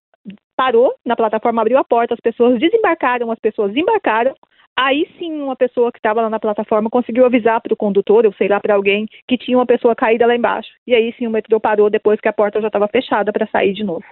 parou 0.55 0.95
na 1.05 1.15
plataforma, 1.15 1.61
abriu 1.61 1.77
a 1.77 1.83
porta, 1.83 2.15
as 2.15 2.19
pessoas 2.19 2.59
desembarcaram, 2.59 3.31
as 3.31 3.39
pessoas 3.39 3.75
embarcaram. 3.75 4.35
Aí 4.77 5.07
sim, 5.17 5.31
uma 5.41 5.55
pessoa 5.55 5.89
que 5.91 5.99
estava 5.99 6.21
lá 6.21 6.29
na 6.29 6.39
plataforma 6.39 6.89
conseguiu 6.89 7.25
avisar 7.25 7.61
para 7.61 7.73
o 7.73 7.77
condutor, 7.77 8.25
ou 8.25 8.33
sei 8.33 8.47
lá, 8.49 8.59
para 8.59 8.75
alguém, 8.75 9.05
que 9.27 9.37
tinha 9.37 9.57
uma 9.57 9.65
pessoa 9.65 9.95
caída 9.95 10.25
lá 10.27 10.35
embaixo. 10.35 10.69
E 10.85 10.93
aí 10.93 11.13
sim, 11.17 11.25
o 11.27 11.31
metrô 11.31 11.59
parou 11.61 11.89
depois 11.89 12.19
que 12.19 12.27
a 12.27 12.33
porta 12.33 12.59
já 12.59 12.67
estava 12.67 12.87
fechada 12.89 13.31
para 13.31 13.47
sair 13.47 13.73
de 13.73 13.83
novo. 13.83 14.03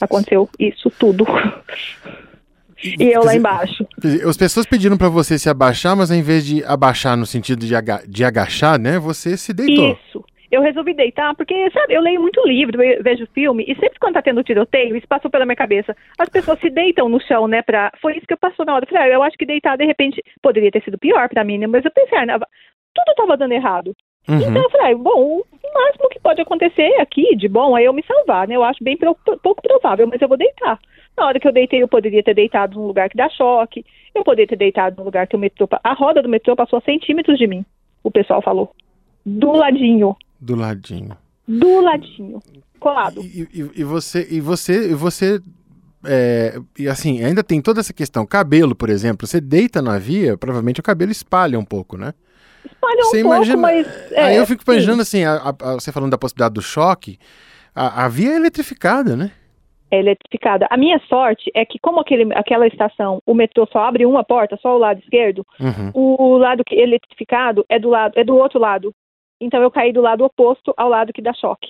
Aconteceu 0.00 0.48
isso 0.58 0.88
tudo. 0.90 1.24
e 2.84 3.10
eu 3.12 3.24
lá 3.24 3.34
embaixo. 3.34 3.86
As 4.28 4.36
pessoas 4.36 4.66
pediram 4.66 4.96
pra 4.96 5.08
você 5.08 5.36
se 5.38 5.48
abaixar, 5.48 5.96
mas 5.96 6.10
ao 6.12 6.16
invés 6.16 6.46
de 6.46 6.62
abaixar 6.64 7.16
no 7.16 7.26
sentido 7.26 7.66
de, 7.66 7.74
aga- 7.74 8.02
de 8.06 8.24
agachar, 8.24 8.78
né? 8.78 8.98
Você 9.00 9.36
se 9.36 9.52
deitou. 9.52 9.92
Isso. 10.06 10.24
Eu 10.54 10.62
resolvi 10.62 10.94
deitar, 10.94 11.34
porque, 11.34 11.68
sabe, 11.72 11.94
eu 11.94 12.00
leio 12.00 12.20
muito 12.20 12.40
livro, 12.46 12.80
eu 12.80 13.02
vejo 13.02 13.26
filme, 13.34 13.64
e 13.66 13.74
sempre 13.74 13.98
quando 13.98 14.14
tá 14.14 14.22
tendo 14.22 14.44
tiroteio, 14.44 14.96
isso 14.96 15.08
passou 15.08 15.28
pela 15.28 15.44
minha 15.44 15.56
cabeça. 15.56 15.96
As 16.16 16.28
pessoas 16.28 16.60
se 16.60 16.70
deitam 16.70 17.08
no 17.08 17.20
chão, 17.20 17.48
né, 17.48 17.60
pra... 17.60 17.90
Foi 18.00 18.16
isso 18.16 18.26
que 18.26 18.36
passou 18.36 18.64
na 18.64 18.74
hora. 18.74 18.84
Eu 18.84 18.88
falei, 18.88 19.02
ah, 19.12 19.14
eu 19.14 19.22
acho 19.24 19.36
que 19.36 19.44
deitar, 19.44 19.76
de 19.76 19.84
repente, 19.84 20.22
poderia 20.40 20.70
ter 20.70 20.82
sido 20.84 20.96
pior 20.96 21.28
pra 21.28 21.42
mim, 21.42 21.58
né? 21.58 21.66
Mas 21.66 21.84
eu 21.84 21.90
pensei, 21.90 22.16
ah, 22.18 22.38
tudo 22.94 23.14
tava 23.16 23.36
dando 23.36 23.52
errado. 23.52 23.92
Uhum. 24.28 24.40
Então 24.40 24.62
eu 24.62 24.70
falei, 24.70 24.92
ah, 24.92 24.96
bom, 24.96 25.40
o 25.40 25.74
máximo 25.74 26.08
que 26.08 26.20
pode 26.20 26.40
acontecer 26.40 27.00
aqui, 27.00 27.34
de 27.34 27.48
bom, 27.48 27.76
é 27.76 27.82
eu 27.82 27.92
me 27.92 28.04
salvar, 28.04 28.46
né? 28.46 28.54
Eu 28.54 28.62
acho 28.62 28.82
bem 28.82 28.96
pro- 28.96 29.16
pouco 29.42 29.60
provável, 29.60 30.06
mas 30.06 30.22
eu 30.22 30.28
vou 30.28 30.36
deitar. 30.36 30.78
Na 31.16 31.26
hora 31.26 31.40
que 31.40 31.48
eu 31.48 31.52
deitei, 31.52 31.82
eu 31.82 31.88
poderia 31.88 32.22
ter 32.22 32.34
deitado 32.34 32.78
num 32.78 32.86
lugar 32.86 33.08
que 33.08 33.16
dá 33.16 33.28
choque, 33.28 33.84
eu 34.14 34.22
poderia 34.22 34.46
ter 34.46 34.56
deitado 34.56 34.96
num 34.98 35.04
lugar 35.04 35.26
que 35.26 35.34
o 35.34 35.38
metrô... 35.38 35.68
A 35.82 35.92
roda 35.92 36.22
do 36.22 36.28
metrô 36.28 36.54
passou 36.54 36.78
a 36.78 36.82
centímetros 36.82 37.38
de 37.38 37.46
mim, 37.48 37.64
o 38.04 38.10
pessoal 38.10 38.40
falou. 38.40 38.70
Do 39.26 39.50
ladinho. 39.52 40.16
Do 40.44 40.54
ladinho. 40.54 41.16
Do 41.48 41.80
ladinho. 41.80 42.38
Colado. 42.78 43.20
E, 43.22 43.48
e- 43.52 43.70
e 43.80 43.84
você, 43.84 44.26
e 44.30 44.40
você, 44.40 44.90
e 44.90 44.94
você 44.94 45.40
é, 46.06 46.58
e 46.78 46.86
assim, 46.86 47.24
ainda 47.24 47.42
tem 47.42 47.62
toda 47.62 47.80
essa 47.80 47.92
questão. 47.94 48.26
Cabelo, 48.26 48.74
por 48.74 48.90
exemplo, 48.90 49.26
você 49.26 49.40
deita 49.40 49.80
na 49.80 49.98
via, 49.98 50.36
provavelmente 50.36 50.80
o 50.80 50.82
cabelo 50.82 51.10
espalha 51.10 51.58
um 51.58 51.64
pouco, 51.64 51.96
né? 51.96 52.12
Espalha 52.64 53.00
um 53.00 53.04
Você 53.04 53.22
pouco, 53.22 53.36
imagina- 53.36 53.56
mas... 53.62 54.12
é, 54.12 54.22
Aí 54.24 54.36
eu 54.36 54.46
fico 54.46 54.62
sim. 54.64 54.70
imaginando 54.72 55.00
assim, 55.02 55.24
a- 55.24 55.54
a- 55.58 55.72
você 55.74 55.90
falando 55.92 56.10
da 56.10 56.18
possibilidade 56.18 56.54
do 56.54 56.62
choque, 56.62 57.18
a, 57.74 58.04
a 58.04 58.08
via 58.08 58.32
é 58.32 58.36
eletrificada, 58.36 59.16
né? 59.16 59.30
é 59.90 59.98
eletrificada. 60.00 60.66
A 60.70 60.76
minha 60.76 60.98
sorte 61.08 61.50
é 61.54 61.64
que, 61.64 61.78
como 61.78 62.00
aquele, 62.00 62.32
aquela 62.34 62.66
estação, 62.66 63.22
o 63.24 63.32
metrô 63.32 63.64
só 63.72 63.78
abre 63.84 64.04
uma 64.04 64.24
porta, 64.24 64.58
só 64.60 64.74
o 64.74 64.78
lado 64.78 64.98
esquerdo, 65.00 65.46
Uhum. 65.60 65.90
o 65.94 66.36
lado 66.36 66.64
que 66.66 66.74
eletrificado 66.74 67.64
é 67.68 67.78
do 67.78 67.90
lado, 67.90 68.12
é 68.16 68.24
do 68.24 68.34
outro 68.36 68.58
lado. 68.58 68.92
Então 69.40 69.62
eu 69.62 69.70
caí 69.70 69.92
do 69.92 70.00
lado 70.00 70.24
oposto 70.24 70.72
ao 70.76 70.88
lado 70.88 71.12
que 71.12 71.22
dá 71.22 71.32
choque. 71.32 71.68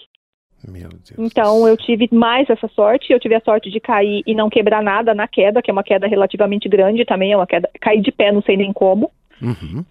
Meu 0.66 0.88
Deus. 0.88 1.14
Então 1.18 1.68
eu 1.68 1.76
tive 1.76 2.08
mais 2.10 2.48
essa 2.48 2.68
sorte. 2.68 3.12
Eu 3.12 3.20
tive 3.20 3.34
a 3.34 3.40
sorte 3.40 3.70
de 3.70 3.80
cair 3.80 4.22
e 4.26 4.34
não 4.34 4.48
quebrar 4.48 4.82
nada 4.82 5.14
na 5.14 5.28
queda, 5.28 5.60
que 5.60 5.70
é 5.70 5.72
uma 5.72 5.82
queda 5.82 6.06
relativamente 6.06 6.68
grande 6.68 7.04
também, 7.04 7.32
é 7.32 7.36
uma 7.36 7.46
queda. 7.46 7.68
Caí 7.80 8.00
de 8.00 8.10
pé, 8.10 8.32
não 8.32 8.42
sei 8.42 8.56
nem 8.56 8.72
como. 8.72 9.10
Uhum. 9.42 9.84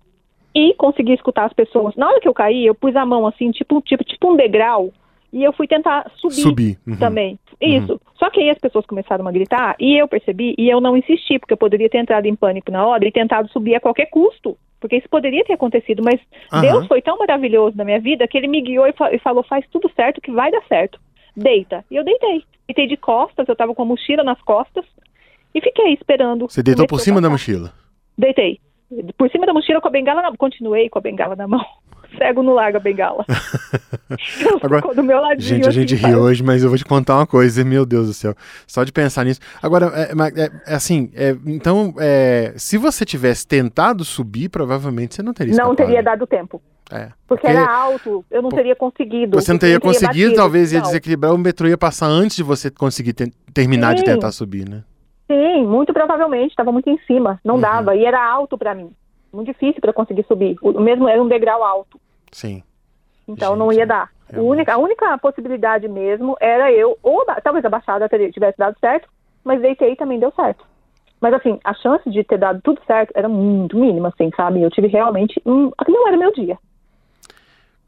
E 0.56 0.74
consegui 0.75 1.13
escutar 1.13 1.46
as 1.46 1.53
pessoas. 1.53 1.96
Na 1.96 2.08
hora 2.08 2.20
que 2.20 2.27
eu 2.27 2.34
caí, 2.34 2.65
eu 2.65 2.75
pus 2.75 2.96
a 2.96 3.06
mão 3.06 3.27
assim, 3.27 3.51
tipo, 3.51 3.82
tipo, 3.82 4.03
tipo 4.03 4.32
um 4.32 4.36
degrau, 4.36 4.92
e 5.34 5.44
eu 5.44 5.51
fui 5.51 5.68
tentar 5.68 6.10
subir. 6.15 6.36
Subir. 6.36 6.77
Uhum. 6.86 6.96
também. 6.98 7.39
Isso. 7.60 8.00
Só 8.15 8.30
que 8.30 8.39
aí 8.39 8.50
as 8.51 8.60
pessoas 8.60 8.86
começaram 8.86 9.27
a 9.27 9.32
gritar 9.32 9.75
e 9.80 9.98
eu 9.98 10.08
percebi 10.08 10.53
e 10.58 10.70
eu 10.70 10.80
não 10.80 10.96
insisti, 10.96 11.39
porque 11.39 11.53
eu 11.53 11.58
poderia 11.58 11.89
ter 11.89 11.98
entrado 11.98 12.27
em 12.27 12.36
pânico 12.36 12.72
na 12.72 12.86
hora 12.86 13.08
e 13.08 13.12
tentado 13.12 13.50
subir 13.50 13.74
a 13.74 13.80
qualquer 13.80 14.06
custo. 14.08 14.56
Porque 14.84 14.98
isso 14.98 15.08
poderia 15.08 15.46
ter 15.46 15.54
acontecido, 15.54 16.04
mas 16.04 16.20
Aham. 16.52 16.62
Deus 16.62 16.88
foi 16.88 17.02
tão 17.02 17.18
maravilhoso 17.18 17.78
na 17.78 17.86
minha 17.86 18.02
vida 18.02 18.28
que 18.28 18.38
ele 18.38 18.50
me 18.50 18.60
guiou 18.62 18.86
e, 18.86 18.92
fa- 18.92 19.13
e 19.13 19.18
falou: 19.18 19.42
faz 19.42 19.66
tudo 19.72 19.90
certo 19.96 20.20
que 20.20 20.30
vai 20.30 20.52
dar 20.52 20.62
certo. 20.68 21.00
Deita. 21.38 21.86
E 21.90 21.96
eu 21.96 22.04
deitei. 22.04 22.44
Deitei 22.68 22.86
de 22.88 22.98
costas, 22.98 23.48
eu 23.48 23.56
tava 23.56 23.74
com 23.74 23.82
a 23.82 23.86
mochila 23.86 24.25
nas 24.25 24.42
costas 24.42 24.84
e 25.56 25.62
fiquei 25.62 25.94
esperando. 25.94 26.50
Você 26.50 26.62
deitou 26.62 26.86
por 26.86 27.00
cima 27.00 27.22
da 27.22 27.30
mochila. 27.30 27.72
Deitei. 28.18 28.60
Por 29.18 29.30
cima 29.32 29.46
da 29.46 29.54
mochila 29.54 29.80
com 29.80 29.88
a 29.88 29.92
bengala 29.92 30.22
na 30.22 30.36
Continuei 30.36 30.90
com 30.90 31.00
a 31.00 31.02
bengala 31.02 31.34
na 31.38 31.48
mão. 31.48 31.66
Cego 32.17 32.43
não 32.43 32.53
larga 32.53 32.77
a 32.77 32.82
bengala. 32.82 33.25
Agora, 34.62 34.82
Ficou 34.82 34.96
do 34.96 35.03
meu 35.03 35.20
ladinho. 35.20 35.41
Gente, 35.41 35.65
a 35.65 35.70
assim, 35.70 35.79
gente 35.82 35.98
sabe? 35.98 36.13
ri 36.13 36.20
hoje, 36.20 36.43
mas 36.43 36.63
eu 36.63 36.70
vou 36.70 36.77
te 36.77 36.86
contar 36.86 37.15
uma 37.17 37.27
coisa, 37.27 37.63
meu 37.63 37.86
Deus 37.86 38.08
do 38.08 38.13
céu. 38.13 38.34
Só 38.67 38.84
de 38.84 38.91
pensar 38.91 39.24
nisso. 39.25 39.39
Agora, 39.62 39.88
é, 39.88 40.13
mas, 40.15 40.36
é, 40.38 40.50
é 40.67 40.75
assim, 40.75 41.12
é, 41.15 41.36
então, 41.46 41.93
é, 42.00 42.53
se 42.58 42.77
você 42.77 43.05
tivesse 43.05 43.48
tentado 43.48 44.03
subir, 44.05 44.50
provavelmente 44.50 45.15
você 45.15 45.24
não 45.24 45.34
teria 45.34 45.51
Não 45.55 45.72
escapado. 45.72 45.75
teria 45.88 46.03
dado 46.03 46.27
tempo. 46.27 46.62
É. 46.91 47.10
Porque, 47.27 47.48
era 47.48 47.65
alto, 47.70 48.24
eu 48.29 48.41
não 48.41 48.50
teria 48.50 48.75
conseguido. 48.75 49.39
Você 49.39 49.51
não 49.51 49.60
teria 49.60 49.79
conseguido, 49.79 50.08
batido, 50.29 50.36
talvez 50.36 50.72
ia 50.74 50.79
não. 50.79 50.86
desequilibrar, 50.86 51.34
o 51.34 51.38
metrô 51.38 51.67
ia 51.67 51.77
passar 51.77 52.08
antes 52.08 52.36
de 52.36 52.43
você 52.43 52.70
conseguir 52.70 53.13
te- 53.13 53.32
terminar 53.53 53.93
de 53.96 54.01
Sim. 54.01 54.05
tentar 54.05 54.32
subir, 54.32 54.67
né? 54.70 54.84
Sim, 55.25 55.65
muito 55.65 55.93
provavelmente, 55.93 56.50
estava 56.51 56.72
muito 56.72 56.89
em 56.89 57.00
cima, 57.08 57.39
não 57.43 57.55
Uhum. 57.55 57.62
dava, 57.62 57.96
e 57.96 58.05
era 58.05 58.24
alto 58.24 58.58
para 58.58 58.75
mim. 58.75 58.91
Muito 59.32 59.48
difícil 59.51 59.82
para 59.82 59.93
conseguir 59.93 60.24
subir. 60.27 60.55
O 60.62 60.79
mesmo 60.82 61.08
era 61.10 61.24
um 61.24 61.27
degrau 61.27 61.63
alto, 61.63 62.00
Sim. 62.34 62.62
então 63.28 63.56
não 63.56 63.70
Gente, 63.70 63.80
ia 63.80 63.88
dar. 63.88 64.10
A 64.30 64.34
realmente. 64.34 64.52
única, 64.52 64.74
a 64.74 64.78
única 64.78 65.18
possibilidade 65.20 65.88
mesmo 65.88 66.36
era 66.42 66.72
eu, 66.72 66.98
ou 67.02 67.24
talvez 67.44 67.63
a 67.63 67.70
baixada 67.70 68.10
tivesse 68.10 68.58
dado 68.58 68.75
certo, 68.80 69.08
mas 69.44 69.62
deitei 69.62 69.94
e 69.94 69.96
também 69.96 70.20
deu 70.20 70.32
certo. 70.36 70.66
Mas 71.22 71.34
assim, 71.36 71.58
a 71.63 71.74
chance 71.75 72.10
de 72.10 72.22
ter 72.24 72.38
dado 72.38 72.60
tudo 72.62 72.82
certo 72.86 73.12
era 73.16 73.30
muito 73.30 73.78
mínima, 73.78 74.10
assim, 74.10 74.30
sabe? 74.36 74.62
Eu 74.62 74.70
tive 74.70 74.88
realmente. 74.88 75.42
Um, 75.46 75.72
não 75.88 76.08
era 76.08 76.18
meu 76.18 76.34
dia. 76.34 76.58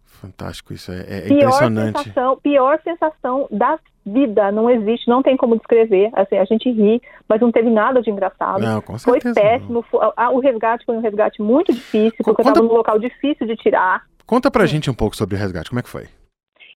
Fantástico 0.05 0.73
isso, 0.73 0.91
é, 0.91 0.99
é 1.01 1.21
pior 1.21 1.37
impressionante. 1.39 1.97
sensação, 2.03 2.37
pior 2.41 2.79
sensação 2.83 3.47
da 3.51 3.77
vida, 4.05 4.51
não 4.51 4.69
existe, 4.69 5.07
não 5.09 5.21
tem 5.21 5.35
como 5.35 5.57
descrever. 5.57 6.09
Assim, 6.13 6.37
a 6.37 6.45
gente 6.45 6.71
ri, 6.71 7.01
mas 7.27 7.41
não 7.41 7.51
teve 7.51 7.69
nada 7.69 8.01
de 8.01 8.09
engraçado. 8.09 8.61
Não, 8.61 8.81
com 8.81 8.97
Foi 8.97 9.19
certeza. 9.19 9.35
não. 9.41 9.59
péssimo. 9.59 9.81
fo- 9.83 9.99
a- 10.15 10.29
o 10.31 10.39
resgate 10.39 10.85
foi 10.85 10.95
um 10.95 11.01
resgate 11.01 11.41
muito 11.41 11.73
difícil, 11.73 12.11
porque 12.17 12.29
eu 12.29 12.35
Conta- 12.35 12.49
estava 12.49 12.65
num 12.67 12.73
local 12.73 12.97
difícil 12.97 13.45
de 13.45 13.55
tirar. 13.57 14.03
Conta 14.27 14.49
pra 14.51 14.65
gente 14.65 14.89
um 14.89 14.93
pouco 14.93 15.15
sobre 15.15 15.35
o 15.35 15.39
resgate, 15.39 15.69
como 15.69 15.79
é 15.79 15.83
que 15.83 15.89
foi? 15.89 16.05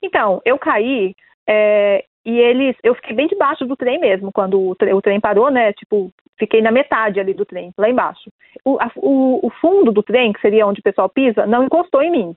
Então, 0.04 0.42
eu 0.46 0.58
caí 0.58 1.14
é, 1.48 2.04
e 2.26 2.38
eles. 2.40 2.76
Eu 2.84 2.96
fiquei 2.96 3.16
bem 3.16 3.28
debaixo 3.28 3.66
do 3.66 3.76
trem 3.76 4.00
mesmo, 4.00 4.32
quando 4.32 4.60
o, 4.70 4.76
tre- 4.76 4.94
o 4.94 5.02
trem 5.02 5.20
parou, 5.20 5.50
né? 5.52 5.74
Tipo, 5.74 6.12
fiquei 6.38 6.62
na 6.62 6.72
metade 6.72 7.20
ali 7.20 7.34
do 7.34 7.46
trem, 7.46 7.72
lá 7.78 7.90
embaixo. 7.90 8.30
O, 8.64 8.78
a- 8.80 8.92
o- 8.96 9.46
o 9.46 9.50
fundo 9.62 9.92
do 9.92 10.04
trem, 10.04 10.32
que 10.32 10.40
seria 10.42 10.66
onde 10.68 10.80
o 10.80 10.84
pessoal 10.84 11.10
pisa, 11.10 11.46
não 11.46 11.64
encostou 11.64 12.02
em 12.02 12.12
mim. 12.12 12.36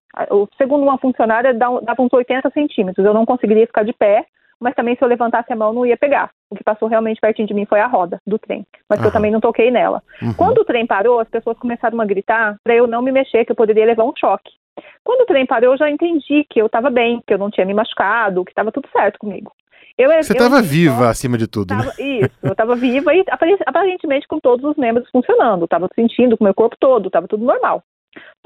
Segundo 0.56 0.82
uma 0.82 0.98
funcionária, 0.98 1.54
dava 1.54 2.02
uns 2.02 2.12
80 2.12 2.50
centímetros. 2.50 3.04
Eu 3.04 3.14
não 3.14 3.26
conseguiria 3.26 3.66
ficar 3.66 3.84
de 3.84 3.92
pé, 3.92 4.24
mas 4.58 4.74
também 4.74 4.96
se 4.96 5.02
eu 5.04 5.08
levantasse 5.08 5.52
a 5.52 5.56
mão, 5.56 5.72
não 5.72 5.84
ia 5.86 5.96
pegar. 5.96 6.30
O 6.50 6.56
que 6.56 6.64
passou 6.64 6.88
realmente 6.88 7.20
pertinho 7.20 7.46
de 7.48 7.54
mim 7.54 7.66
foi 7.66 7.80
a 7.80 7.86
roda 7.86 8.18
do 8.26 8.38
trem, 8.38 8.64
mas 8.88 9.00
que 9.00 9.06
eu 9.06 9.12
também 9.12 9.30
não 9.30 9.40
toquei 9.40 9.70
nela. 9.70 10.02
Uhum. 10.22 10.34
Quando 10.34 10.58
o 10.58 10.64
trem 10.64 10.86
parou, 10.86 11.20
as 11.20 11.28
pessoas 11.28 11.58
começaram 11.58 12.00
a 12.00 12.04
gritar 12.04 12.56
para 12.64 12.74
eu 12.74 12.86
não 12.86 13.02
me 13.02 13.12
mexer, 13.12 13.44
que 13.44 13.52
eu 13.52 13.56
poderia 13.56 13.84
levar 13.84 14.04
um 14.04 14.12
choque. 14.16 14.50
Quando 15.04 15.22
o 15.22 15.26
trem 15.26 15.44
parou, 15.46 15.72
eu 15.72 15.78
já 15.78 15.90
entendi 15.90 16.44
que 16.48 16.60
eu 16.60 16.66
estava 16.66 16.90
bem, 16.90 17.22
que 17.26 17.34
eu 17.34 17.38
não 17.38 17.50
tinha 17.50 17.66
me 17.66 17.74
machucado, 17.74 18.44
que 18.44 18.50
estava 18.52 18.72
tudo 18.72 18.88
certo 18.90 19.18
comigo. 19.18 19.52
Eu, 19.98 20.08
Você 20.10 20.32
eu 20.32 20.36
estava 20.36 20.60
em 20.60 20.62
viva 20.62 21.08
acima 21.10 21.36
de 21.36 21.46
tudo, 21.46 21.74
né? 21.74 21.82
tava- 21.82 22.02
isso, 22.02 22.30
eu 22.42 22.52
estava 22.52 22.74
viva 22.74 23.14
e 23.14 23.22
apare- 23.28 23.58
aparentemente 23.66 24.26
com 24.26 24.40
todos 24.40 24.64
os 24.64 24.76
membros 24.76 25.08
funcionando. 25.10 25.64
Estava 25.66 25.88
sentindo 25.94 26.36
com 26.36 26.44
o 26.44 26.46
meu 26.46 26.54
corpo 26.54 26.76
todo, 26.80 27.08
estava 27.08 27.28
tudo 27.28 27.44
normal. 27.44 27.82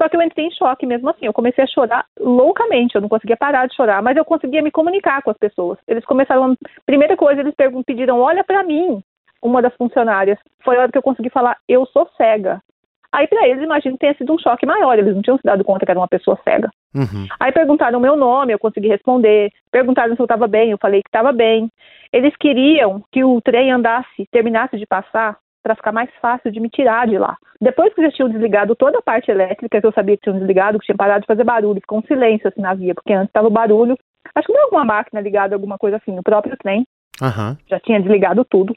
Só 0.01 0.07
que 0.09 0.15
eu 0.17 0.21
entrei 0.21 0.45
em 0.47 0.51
choque 0.51 0.85
mesmo 0.85 1.09
assim. 1.09 1.25
Eu 1.25 1.33
comecei 1.33 1.63
a 1.63 1.67
chorar 1.67 2.05
loucamente. 2.19 2.95
Eu 2.95 3.01
não 3.01 3.09
conseguia 3.09 3.35
parar 3.37 3.67
de 3.67 3.75
chorar, 3.75 4.01
mas 4.01 4.15
eu 4.17 4.23
conseguia 4.25 4.61
me 4.61 4.71
comunicar 4.71 5.21
com 5.21 5.31
as 5.31 5.37
pessoas. 5.37 5.77
Eles 5.87 6.05
começaram. 6.05 6.55
Primeira 6.85 7.15
coisa, 7.17 7.41
eles 7.41 7.53
pediram: 7.85 8.19
olha 8.19 8.43
para 8.43 8.63
mim, 8.63 9.01
uma 9.41 9.61
das 9.61 9.73
funcionárias. 9.75 10.37
Foi 10.63 10.77
a 10.77 10.81
hora 10.81 10.91
que 10.91 10.97
eu 10.97 11.01
consegui 11.01 11.29
falar: 11.29 11.57
eu 11.67 11.85
sou 11.87 12.09
cega. 12.17 12.61
Aí 13.11 13.27
para 13.27 13.47
eles, 13.47 13.63
imagino 13.63 13.93
que 13.93 13.99
tenha 13.99 14.15
sido 14.15 14.33
um 14.33 14.39
choque 14.39 14.65
maior. 14.65 14.97
Eles 14.97 15.15
não 15.15 15.21
tinham 15.21 15.37
se 15.37 15.43
dado 15.43 15.63
conta 15.63 15.85
que 15.85 15.91
era 15.91 15.99
uma 15.99 16.07
pessoa 16.07 16.37
cega. 16.43 16.69
Uhum. 16.95 17.27
Aí 17.39 17.51
perguntaram 17.51 17.99
o 17.99 18.01
meu 18.01 18.15
nome, 18.15 18.53
eu 18.53 18.59
consegui 18.59 18.87
responder. 18.87 19.51
Perguntaram 19.71 20.15
se 20.15 20.21
eu 20.21 20.25
estava 20.25 20.47
bem, 20.47 20.71
eu 20.71 20.77
falei 20.77 21.01
que 21.01 21.09
estava 21.09 21.31
bem. 21.31 21.69
Eles 22.11 22.35
queriam 22.37 23.03
que 23.11 23.23
o 23.23 23.41
trem 23.41 23.71
andasse, 23.71 24.27
terminasse 24.31 24.77
de 24.77 24.85
passar, 24.85 25.37
para 25.63 25.75
ficar 25.75 25.91
mais 25.91 26.09
fácil 26.21 26.51
de 26.51 26.59
me 26.59 26.69
tirar 26.69 27.07
de 27.07 27.17
lá. 27.17 27.35
Depois 27.59 27.93
que 27.93 28.01
já 28.01 28.11
tinham 28.11 28.29
desligado 28.29 28.75
toda 28.75 28.99
a 28.99 29.01
parte 29.01 29.29
elétrica, 29.29 29.81
que 29.81 29.87
eu 29.87 29.91
sabia 29.91 30.15
que 30.15 30.23
tinham 30.23 30.37
desligado, 30.37 30.79
que 30.79 30.85
tinha 30.85 30.95
parado 30.95 31.21
de 31.21 31.27
fazer 31.27 31.43
barulho, 31.43 31.81
ficou 31.81 31.99
um 31.99 32.03
silêncio 32.03 32.47
assim 32.47 32.61
na 32.61 32.73
via, 32.73 32.95
porque 32.95 33.11
antes 33.11 33.29
estava 33.29 33.49
barulho. 33.49 33.97
Acho 34.33 34.47
que 34.47 34.53
não 34.53 34.63
alguma 34.63 34.85
máquina 34.85 35.19
ligada, 35.19 35.55
alguma 35.55 35.77
coisa 35.77 35.97
assim, 35.97 36.15
no 36.15 36.23
próprio 36.23 36.55
trem 36.57 36.85
Aham. 37.21 37.57
já 37.67 37.79
tinha 37.79 37.99
desligado 37.99 38.45
tudo. 38.45 38.75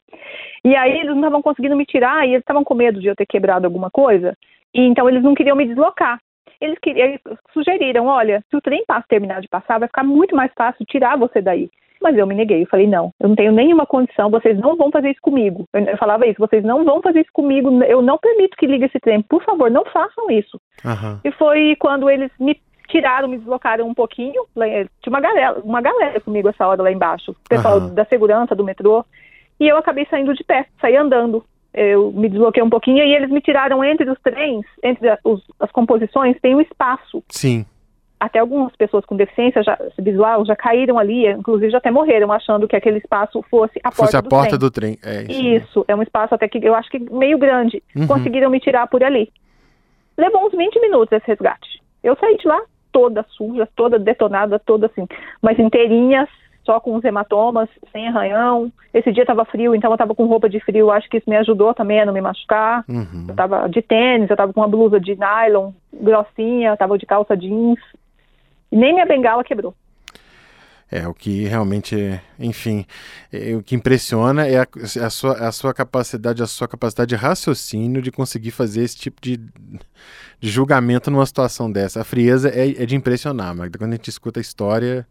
E 0.63 0.75
aí 0.75 0.91
eles 0.91 1.09
não 1.09 1.17
estavam 1.17 1.41
conseguindo 1.41 1.75
me 1.75 1.85
tirar 1.85 2.25
e 2.25 2.31
eles 2.31 2.41
estavam 2.41 2.63
com 2.63 2.73
medo 2.73 2.99
de 2.99 3.07
eu 3.07 3.15
ter 3.15 3.25
quebrado 3.25 3.65
alguma 3.65 3.89
coisa. 3.89 4.35
E 4.73 4.81
então 4.81 5.07
eles 5.09 5.23
não 5.23 5.33
queriam 5.33 5.55
me 5.55 5.65
deslocar. 5.65 6.19
Eles 6.59 6.77
queriam, 6.79 7.07
eles 7.07 7.21
sugeriram, 7.51 8.05
olha, 8.05 8.43
se 8.49 8.55
o 8.55 8.61
trem 8.61 8.83
passa, 8.85 9.05
terminar 9.09 9.41
de 9.41 9.47
passar, 9.47 9.79
vai 9.79 9.87
ficar 9.87 10.03
muito 10.03 10.35
mais 10.35 10.51
fácil 10.55 10.85
tirar 10.85 11.17
você 11.17 11.41
daí. 11.41 11.69
Mas 12.01 12.17
eu 12.17 12.25
me 12.25 12.33
neguei, 12.33 12.63
eu 12.63 12.67
falei, 12.67 12.87
não, 12.87 13.11
eu 13.19 13.29
não 13.29 13.35
tenho 13.35 13.51
nenhuma 13.51 13.85
condição, 13.85 14.29
vocês 14.29 14.57
não 14.57 14.75
vão 14.75 14.89
fazer 14.89 15.11
isso 15.11 15.21
comigo. 15.21 15.65
Eu, 15.71 15.81
eu 15.81 15.97
falava 15.97 16.25
isso, 16.25 16.39
vocês 16.39 16.63
não 16.63 16.83
vão 16.83 16.99
fazer 17.01 17.21
isso 17.21 17.31
comigo, 17.31 17.69
eu 17.83 18.01
não 18.01 18.17
permito 18.17 18.57
que 18.57 18.65
ligue 18.65 18.85
esse 18.85 18.99
trem, 18.99 19.21
por 19.21 19.43
favor, 19.43 19.69
não 19.69 19.85
façam 19.85 20.29
isso. 20.31 20.59
Aham. 20.83 21.19
E 21.23 21.31
foi 21.31 21.75
quando 21.79 22.09
eles 22.09 22.31
me 22.39 22.59
tiraram, 22.91 23.27
me 23.27 23.37
deslocaram 23.37 23.87
um 23.87 23.93
pouquinho. 23.93 24.45
Tinha 24.55 24.87
uma 25.07 25.21
galera, 25.21 25.59
uma 25.63 25.81
galera 25.81 26.19
comigo 26.21 26.49
essa 26.49 26.67
hora 26.67 26.83
lá 26.83 26.91
embaixo. 26.91 27.35
Pessoal 27.49 27.77
Aham. 27.77 27.93
da 27.93 28.05
segurança 28.05 28.55
do 28.55 28.63
metrô. 28.63 29.03
E 29.59 29.67
eu 29.67 29.77
acabei 29.77 30.05
saindo 30.09 30.33
de 30.33 30.43
pé, 30.43 30.65
saí 30.79 30.95
andando. 30.95 31.43
Eu 31.73 32.11
me 32.11 32.27
desloquei 32.27 32.61
um 32.61 32.69
pouquinho 32.69 33.03
e 33.03 33.15
eles 33.15 33.29
me 33.29 33.39
tiraram 33.41 33.83
entre 33.83 34.09
os 34.09 34.19
trens, 34.19 34.65
entre 34.83 35.07
a- 35.09 35.17
os- 35.23 35.43
as 35.59 35.71
composições, 35.71 36.37
tem 36.41 36.53
um 36.55 36.61
espaço. 36.61 37.23
Sim. 37.29 37.65
Até 38.19 38.39
algumas 38.39 38.75
pessoas 38.75 39.03
com 39.05 39.15
deficiência 39.15 39.63
já, 39.63 39.77
visual 39.97 40.45
já 40.45 40.55
caíram 40.55 40.99
ali, 40.99 41.25
inclusive 41.27 41.71
já 41.71 41.77
até 41.79 41.89
morreram, 41.89 42.31
achando 42.31 42.67
que 42.67 42.75
aquele 42.75 42.97
espaço 42.99 43.41
fosse 43.49 43.79
a 43.83 43.89
porta 43.89 43.95
Fosse 44.03 44.17
a 44.17 44.21
do 44.21 44.29
porta 44.29 44.49
trem. 44.49 44.59
do 44.59 44.71
trem. 44.71 44.97
É 45.03 45.21
isso. 45.23 45.41
Isso, 45.41 45.85
é 45.87 45.95
um 45.95 46.03
espaço 46.03 46.35
até 46.35 46.47
que 46.47 46.59
eu 46.63 46.75
acho 46.75 46.89
que 46.89 46.99
meio 46.99 47.37
grande. 47.39 47.81
Uhum. 47.95 48.05
Conseguiram 48.05 48.49
me 48.51 48.59
tirar 48.59 48.85
por 48.87 49.03
ali. 49.03 49.31
Levou 50.17 50.45
uns 50.45 50.51
20 50.51 50.79
minutos 50.81 51.11
esse 51.13 51.25
resgate. 51.25 51.81
Eu 52.03 52.15
saí 52.19 52.37
de 52.37 52.47
lá 52.47 52.61
toda 52.91 53.25
suja, 53.29 53.67
toda 53.75 53.99
detonada, 53.99 54.59
toda 54.59 54.87
assim, 54.87 55.07
mas 55.41 55.57
inteirinha, 55.59 56.27
só 56.63 56.79
com 56.79 56.95
os 56.95 57.03
hematomas, 57.03 57.69
sem 57.91 58.07
arranhão. 58.07 58.71
Esse 58.93 59.11
dia 59.11 59.25
tava 59.25 59.45
frio, 59.45 59.73
então 59.73 59.91
eu 59.91 59.97
tava 59.97 60.13
com 60.13 60.25
roupa 60.25 60.49
de 60.49 60.59
frio, 60.59 60.91
acho 60.91 61.09
que 61.09 61.17
isso 61.17 61.29
me 61.29 61.37
ajudou 61.37 61.73
também 61.73 62.01
a 62.01 62.05
não 62.05 62.13
me 62.13 62.21
machucar. 62.21 62.83
Uhum. 62.87 63.25
Eu 63.27 63.35
tava 63.35 63.67
de 63.67 63.81
tênis, 63.81 64.29
eu 64.29 64.37
tava 64.37 64.53
com 64.53 64.61
uma 64.61 64.67
blusa 64.67 64.99
de 64.99 65.15
nylon 65.15 65.71
grossinha, 65.93 66.69
eu 66.69 66.77
tava 66.77 66.97
de 66.97 67.05
calça 67.05 67.35
jeans. 67.35 67.79
E 68.71 68.75
nem 68.75 68.93
minha 68.93 69.05
bengala 69.05 69.43
quebrou. 69.43 69.73
É, 70.93 71.07
o 71.07 71.13
que 71.13 71.45
realmente, 71.45 71.95
é- 71.97 72.21
enfim, 72.37 72.85
é, 73.31 73.55
o 73.55 73.63
que 73.63 73.75
impressiona 73.75 74.45
é 74.45 74.57
a, 74.59 74.67
a 75.05 75.09
sua, 75.09 75.33
a 75.47 75.51
sua 75.53 75.73
capacidade, 75.73 76.43
a 76.43 76.47
sua 76.47 76.67
capacidade 76.67 77.07
de 77.09 77.15
raciocínio 77.15 78.01
de 78.01 78.11
conseguir 78.11 78.51
fazer 78.51 78.83
esse 78.83 78.97
tipo 78.97 79.21
de, 79.21 79.37
de 79.37 80.49
julgamento 80.49 81.09
numa 81.09 81.25
situação 81.25 81.71
dessa. 81.71 82.01
A 82.01 82.03
frieza 82.03 82.49
é, 82.49 82.83
é 82.83 82.85
de 82.85 82.95
impressionar, 82.97 83.55
Magda. 83.55 83.77
Quando 83.79 83.93
a 83.93 83.95
gente 83.95 84.09
escuta 84.09 84.39
a 84.39 84.41
história, 84.41 85.07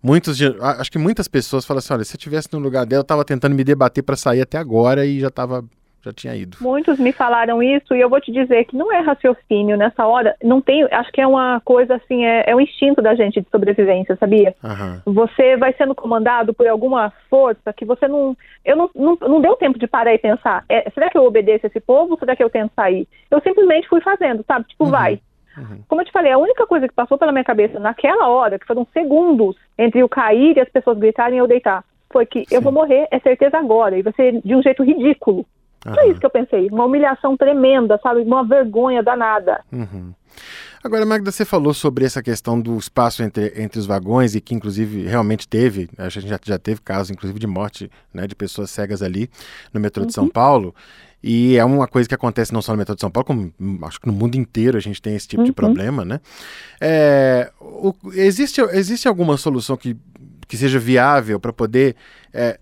muitos 0.00 0.38
acho 0.78 0.92
que 0.92 0.98
muitas 0.98 1.26
pessoas 1.26 1.64
falam 1.64 1.78
assim, 1.80 1.94
olha, 1.94 2.04
se 2.04 2.14
eu 2.14 2.18
tivesse 2.20 2.48
no 2.52 2.60
lugar 2.60 2.86
dela, 2.86 3.00
eu 3.00 3.04
tava 3.04 3.24
tentando 3.24 3.56
me 3.56 3.64
debater 3.64 4.04
para 4.04 4.16
sair 4.16 4.42
até 4.42 4.56
agora 4.56 5.04
e 5.04 5.18
já 5.18 5.30
tava 5.30 5.64
já 6.08 6.12
tinha 6.12 6.34
ido. 6.34 6.56
Muitos 6.60 6.98
me 6.98 7.12
falaram 7.12 7.62
isso 7.62 7.94
e 7.94 8.00
eu 8.00 8.08
vou 8.08 8.20
te 8.20 8.32
dizer 8.32 8.64
que 8.64 8.76
não 8.76 8.92
é 8.92 9.00
raciocínio 9.00 9.76
nessa 9.76 10.06
hora. 10.06 10.34
Não 10.42 10.60
tem, 10.60 10.84
acho 10.90 11.12
que 11.12 11.20
é 11.20 11.26
uma 11.26 11.60
coisa 11.64 11.96
assim, 11.96 12.24
é, 12.24 12.44
é 12.50 12.56
um 12.56 12.60
instinto 12.60 13.00
da 13.00 13.14
gente 13.14 13.40
de 13.40 13.48
sobrevivência, 13.50 14.16
sabia? 14.16 14.54
Aham. 14.62 15.02
Você 15.06 15.56
vai 15.56 15.72
sendo 15.74 15.94
comandado 15.94 16.52
por 16.52 16.66
alguma 16.66 17.12
força 17.30 17.72
que 17.72 17.84
você 17.84 18.08
não. 18.08 18.36
Eu 18.64 18.76
não, 18.76 18.90
não, 18.94 19.18
não 19.20 19.40
deu 19.40 19.56
tempo 19.56 19.78
de 19.78 19.86
parar 19.86 20.14
e 20.14 20.18
pensar. 20.18 20.64
é, 20.68 20.90
será 20.90 21.10
que 21.10 21.16
eu 21.16 21.24
obedeço 21.24 21.66
esse 21.66 21.80
povo 21.80 22.18
será 22.18 22.34
que 22.34 22.42
eu 22.42 22.50
tento 22.50 22.72
sair? 22.74 23.06
Eu 23.30 23.40
simplesmente 23.40 23.88
fui 23.88 24.00
fazendo, 24.00 24.44
sabe? 24.46 24.66
Tipo, 24.68 24.86
vai. 24.86 25.20
uhum. 25.56 25.80
Como 25.88 26.00
eu 26.00 26.04
te 26.04 26.12
falei, 26.12 26.32
a 26.32 26.38
única 26.38 26.66
coisa 26.66 26.88
que 26.88 26.94
passou 26.94 27.18
pela 27.18 27.32
minha 27.32 27.44
cabeça 27.44 27.78
naquela 27.78 28.28
hora, 28.28 28.58
que 28.58 28.66
foram 28.66 28.86
segundos 28.92 29.56
entre 29.76 30.00
eu 30.00 30.08
cair 30.08 30.56
e 30.56 30.60
as 30.60 30.68
pessoas 30.68 30.98
gritarem 30.98 31.36
e 31.36 31.40
eu 31.40 31.46
deitar, 31.46 31.84
foi 32.10 32.26
que 32.26 32.40
eu 32.50 32.58
Sim. 32.58 32.64
vou 32.64 32.72
morrer, 32.72 33.06
é 33.10 33.18
certeza 33.18 33.58
agora, 33.58 33.98
e 33.98 34.02
vai 34.02 34.12
ser 34.14 34.40
de 34.42 34.54
um 34.54 34.62
jeito 34.62 34.82
ridículo. 34.82 35.44
Foi 35.82 35.92
aham. 35.92 36.10
isso 36.10 36.20
que 36.20 36.26
eu 36.26 36.30
pensei. 36.30 36.68
Uma 36.70 36.84
humilhação 36.86 37.36
tremenda, 37.36 37.98
sabe? 38.02 38.22
Uma 38.22 38.44
vergonha 38.44 39.02
danada. 39.02 39.60
Uhum. 39.72 40.12
Agora, 40.82 41.04
Magda, 41.04 41.32
você 41.32 41.44
falou 41.44 41.74
sobre 41.74 42.04
essa 42.04 42.22
questão 42.22 42.60
do 42.60 42.76
espaço 42.78 43.22
entre, 43.22 43.52
entre 43.56 43.78
os 43.80 43.86
vagões 43.86 44.34
e 44.36 44.40
que, 44.40 44.54
inclusive, 44.54 45.02
realmente 45.06 45.48
teve, 45.48 45.88
a 45.98 46.08
gente 46.08 46.28
já, 46.28 46.38
já 46.44 46.58
teve 46.58 46.80
casos, 46.80 47.10
inclusive, 47.10 47.38
de 47.40 47.46
morte 47.48 47.90
né, 48.14 48.26
de 48.28 48.34
pessoas 48.36 48.70
cegas 48.70 49.02
ali 49.02 49.28
no 49.74 49.80
metrô 49.80 50.06
de 50.06 50.12
São 50.12 50.28
Paulo. 50.28 50.72
E 51.20 51.56
é 51.56 51.64
uma 51.64 51.88
coisa 51.88 52.08
que 52.08 52.14
acontece 52.14 52.52
não 52.54 52.62
só 52.62 52.70
no 52.72 52.78
metrô 52.78 52.94
de 52.94 53.00
São 53.00 53.10
Paulo, 53.10 53.26
como 53.26 53.52
hum, 53.60 53.78
acho 53.82 54.00
que 54.00 54.06
no 54.06 54.12
mundo 54.12 54.36
inteiro 54.36 54.76
a 54.78 54.80
gente 54.80 55.02
tem 55.02 55.16
esse 55.16 55.26
tipo 55.26 55.42
de 55.42 55.50
Uhum. 55.50 55.54
problema, 55.54 56.04
né? 56.04 56.20
É, 56.80 57.50
o- 57.60 57.92
existe, 58.14 58.60
existe 58.60 59.08
alguma 59.08 59.36
solução 59.36 59.76
que, 59.76 59.96
que 60.48 60.56
seja 60.56 60.78
viável 60.78 61.38
para 61.38 61.52
poder 61.52 61.94
é, 62.32 62.58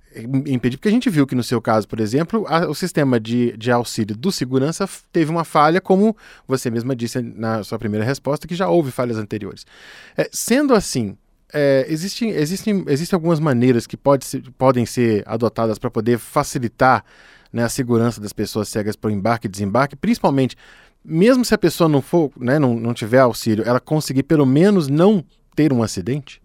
impedir? 0.47 0.77
Porque 0.77 0.89
a 0.89 0.93
gente 0.93 1.09
viu 1.09 1.27
que 1.27 1.35
no 1.37 1.43
seu 1.43 1.63
caso, 1.63 1.87
por 1.87 2.01
exemplo, 2.01 2.45
a- 2.49 2.69
o 2.69 2.75
sistema 2.75 3.19
de, 3.21 3.57
de 3.57 3.71
auxílio 3.71 4.17
do 4.17 4.33
segurança 4.33 4.89
teve 5.13 5.31
uma 5.31 5.45
falha, 5.45 5.81
como 5.81 6.17
você 6.47 6.69
mesma 6.71 6.97
disse 6.97 7.23
na 7.23 7.63
sua 7.63 7.79
primeira 7.79 8.05
resposta, 8.05 8.47
que 8.49 8.55
já 8.57 8.69
houve 8.69 8.91
falhas 8.91 9.17
anteriores. 9.17 9.65
É, 10.17 10.29
sendo 10.33 10.75
assim, 10.75 11.17
é, 11.55 11.87
existem, 11.89 12.31
existem, 12.31 12.85
existem 12.89 13.17
algumas 13.17 13.39
maneiras 13.39 13.87
que 13.87 13.97
pode 13.97 14.25
ser- 14.25 14.43
podem 14.59 14.85
ser 14.85 15.23
adotadas 15.25 15.79
para 15.79 15.91
poder 15.91 16.19
facilitar 16.19 17.05
né, 17.53 17.63
a 17.63 17.69
segurança 17.69 18.21
das 18.21 18.33
pessoas 18.33 18.69
cegas 18.69 18.97
para 18.97 19.09
o 19.09 19.13
embarque 19.13 19.47
e 19.47 19.51
desembarque, 19.51 19.95
principalmente, 19.95 20.57
mesmo 21.05 21.45
se 21.45 21.55
a 21.55 21.59
pessoa 21.59 21.89
não 21.89 22.03
for, 22.03 22.33
né, 22.37 22.59
não, 22.59 22.75
não 22.75 22.93
tiver 22.93 23.21
auxílio, 23.21 23.65
ela 23.65 23.79
conseguir 23.79 24.25
pelo 24.25 24.45
menos 24.45 24.89
não 24.89 25.25
ter 25.55 25.73
um 25.73 25.83
acidente? 25.83 26.43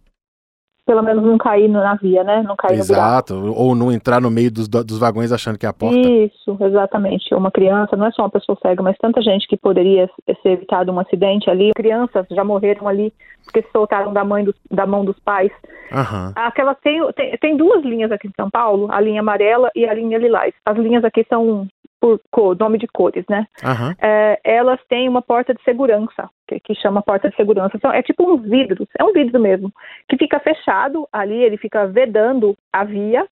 Pelo 0.91 1.03
menos 1.03 1.23
não 1.23 1.37
cair 1.37 1.69
na 1.69 1.95
via, 1.95 2.21
né? 2.21 2.43
Não 2.45 2.53
cair. 2.57 2.77
Exato, 2.77 3.33
ou 3.55 3.73
não 3.73 3.89
entrar 3.89 4.19
no 4.19 4.29
meio 4.29 4.51
dos, 4.51 4.67
dos 4.67 4.99
vagões 4.99 5.31
achando 5.31 5.57
que 5.57 5.65
é 5.65 5.69
a 5.69 5.73
porta. 5.73 5.97
Isso, 5.97 6.57
exatamente. 6.59 7.33
Uma 7.33 7.49
criança, 7.49 7.95
não 7.95 8.07
é 8.07 8.11
só 8.11 8.23
uma 8.23 8.29
pessoa 8.29 8.57
cega, 8.61 8.83
mas 8.83 8.97
tanta 8.97 9.21
gente 9.21 9.47
que 9.47 9.55
poderia 9.55 10.09
ser 10.43 10.49
evitado 10.49 10.91
um 10.91 10.99
acidente 10.99 11.49
ali. 11.49 11.71
Crianças 11.73 12.25
já 12.29 12.43
morreram 12.43 12.89
ali 12.89 13.13
porque 13.45 13.61
se 13.61 13.71
soltaram 13.71 14.11
da, 14.11 14.25
mãe 14.25 14.45
da 14.69 14.85
mão 14.85 15.05
dos 15.05 15.17
pais. 15.19 15.49
Aham, 15.93 16.33
Aquela 16.35 16.75
tem, 16.75 17.01
tem, 17.13 17.37
tem 17.37 17.55
duas 17.55 17.85
linhas 17.85 18.11
aqui 18.11 18.27
em 18.27 18.33
São 18.35 18.49
Paulo, 18.49 18.87
a 18.91 18.99
linha 18.99 19.21
amarela 19.21 19.71
e 19.73 19.85
a 19.85 19.93
linha 19.93 20.17
lilás. 20.17 20.53
As 20.65 20.77
linhas 20.77 21.05
aqui 21.05 21.25
são 21.29 21.69
por 22.01 22.19
cor, 22.31 22.57
nome 22.57 22.79
de 22.79 22.87
cores, 22.87 23.23
né? 23.29 23.45
aham, 23.63 23.95
É, 24.01 24.39
elas 24.43 24.79
têm 24.89 25.07
uma 25.07 25.21
porta 25.21 25.53
de 25.53 25.63
segurança, 25.63 26.27
que, 26.47 26.59
que 26.59 26.75
chama 26.75 27.03
porta 27.03 27.29
de 27.29 27.35
segurança. 27.35 27.77
Então, 27.77 27.93
é 27.93 28.01
tipo 28.01 28.23
uns 28.23 28.41
vidros, 28.41 28.87
é 28.97 29.03
um 29.03 29.13
vidro 29.13 29.39
mesmo, 29.39 29.71
que 30.09 30.17
fica 30.17 30.39
fechado 30.39 31.07
ali, 31.13 31.43
ele 31.43 31.57
fica 31.57 31.85
vedando 31.85 32.57
a 32.73 32.83
via. 32.83 33.27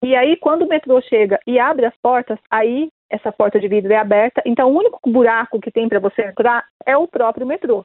E 0.00 0.14
aí, 0.14 0.36
quando 0.36 0.62
o 0.62 0.68
metrô 0.68 1.00
chega 1.00 1.40
e 1.44 1.58
abre 1.58 1.86
as 1.86 1.96
portas, 2.00 2.38
aí 2.48 2.88
essa 3.14 3.30
porta 3.32 3.58
de 3.60 3.68
vidro 3.68 3.92
é 3.92 3.96
aberta. 3.96 4.42
Então, 4.44 4.70
o 4.70 4.76
único 4.76 4.98
buraco 5.10 5.60
que 5.60 5.70
tem 5.70 5.88
para 5.88 5.98
você 6.00 6.22
entrar 6.22 6.64
é 6.86 6.96
o 6.96 7.06
próprio 7.06 7.46
metrô. 7.46 7.84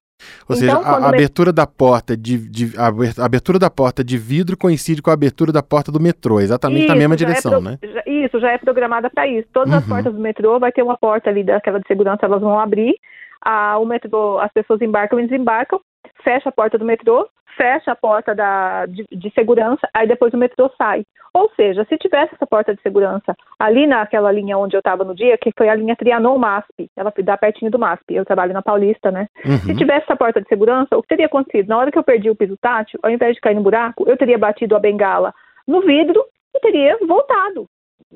Ou 0.49 0.55
seja, 0.55 0.71
Então, 0.71 0.81
a, 0.81 0.85
quando 0.93 1.05
a 1.05 1.09
me- 1.11 1.15
abertura 1.17 1.53
da 1.53 1.65
porta 1.67 2.17
de, 2.17 2.37
de- 2.49 2.77
a 2.77 2.87
aber- 2.87 3.13
a 3.17 3.25
abertura 3.25 3.57
da 3.59 3.69
porta 3.69 4.03
de 4.03 4.17
vidro 4.17 4.57
coincide 4.57 5.01
com 5.01 5.09
a 5.09 5.13
abertura 5.13 5.51
da 5.51 5.63
porta 5.63 5.91
do 5.91 5.99
metrô, 5.99 6.39
exatamente 6.39 6.87
na 6.87 6.93
Isso, 6.93 6.97
mesma 6.97 7.17
já 7.17 7.25
é 7.25 7.27
direção, 7.29 7.51
pro- 7.51 7.61
né? 7.61 7.77
já- 7.81 8.03
isso, 8.05 8.39
já 8.39 8.51
é 8.51 8.57
programada 8.57 9.09
para 9.09 9.27
isso. 9.27 9.47
Todas 9.53 9.73
as 9.73 9.83
Uhum. 9.83 9.89
portas 9.89 10.13
do 10.13 10.19
metrô 10.19 10.59
vai 10.59 10.71
ter 10.71 10.83
uma 10.83 10.97
porta 10.97 11.29
ali 11.29 11.43
daquela 11.43 11.79
de 11.79 11.87
segurança, 11.87 12.25
elas 12.25 12.41
vão 12.41 12.59
abrir. 12.59 12.95
A, 13.41 13.77
o 13.77 13.85
metrô, 13.85 14.37
as 14.39 14.51
pessoas 14.51 14.81
embarcam 14.81 15.19
e 15.19 15.27
desembarcam, 15.27 15.79
fecha 16.23 16.49
a 16.49 16.51
porta 16.51 16.77
do 16.77 16.85
metrô, 16.85 17.27
fecha 17.57 17.91
a 17.91 17.95
porta 17.95 18.33
da, 18.33 18.85
de, 18.85 19.05
de 19.11 19.29
segurança, 19.31 19.87
aí 19.93 20.07
depois 20.07 20.33
o 20.33 20.37
metrô 20.37 20.71
sai. 20.77 21.03
Ou 21.33 21.49
seja, 21.55 21.85
se 21.85 21.97
tivesse 21.97 22.33
essa 22.33 22.47
porta 22.47 22.73
de 22.73 22.81
segurança 22.81 23.35
ali 23.59 23.85
naquela 23.85 24.31
linha 24.31 24.57
onde 24.57 24.75
eu 24.75 24.79
estava 24.79 25.03
no 25.03 25.13
dia, 25.13 25.37
que 25.37 25.51
foi 25.55 25.69
a 25.69 25.75
linha 25.75 25.95
Trianon-MASP, 25.95 26.89
ela 26.95 27.13
dá 27.23 27.37
pertinho 27.37 27.69
do 27.69 27.77
MASP, 27.77 28.15
eu 28.15 28.25
trabalho 28.25 28.53
na 28.53 28.61
Paulista, 28.61 29.11
né? 29.11 29.27
Se 29.43 29.71
Uhum. 29.71 29.75
tivesse 29.75 30.05
essa 30.05 30.15
porta 30.15 30.41
de 30.41 30.47
segurança, 30.47 30.97
o 30.97 31.01
que 31.01 31.09
teria 31.09 31.27
acontecido? 31.27 31.67
Na 31.67 31.77
hora 31.77 31.91
que 31.91 31.99
eu 31.99 32.03
perdi 32.03 32.29
o 32.29 32.35
piso 32.35 32.57
tátil, 32.57 32.99
ao 33.03 33.11
invés 33.11 33.35
de 33.35 33.41
cair 33.41 33.55
no 33.55 33.61
buraco, 33.61 34.05
eu 34.07 34.17
teria 34.17 34.37
batido 34.37 34.75
a 34.75 34.79
bengala 34.79 35.33
no 35.67 35.81
vidro 35.81 36.25
e 36.55 36.59
teria 36.59 36.97
voltado. 37.07 37.67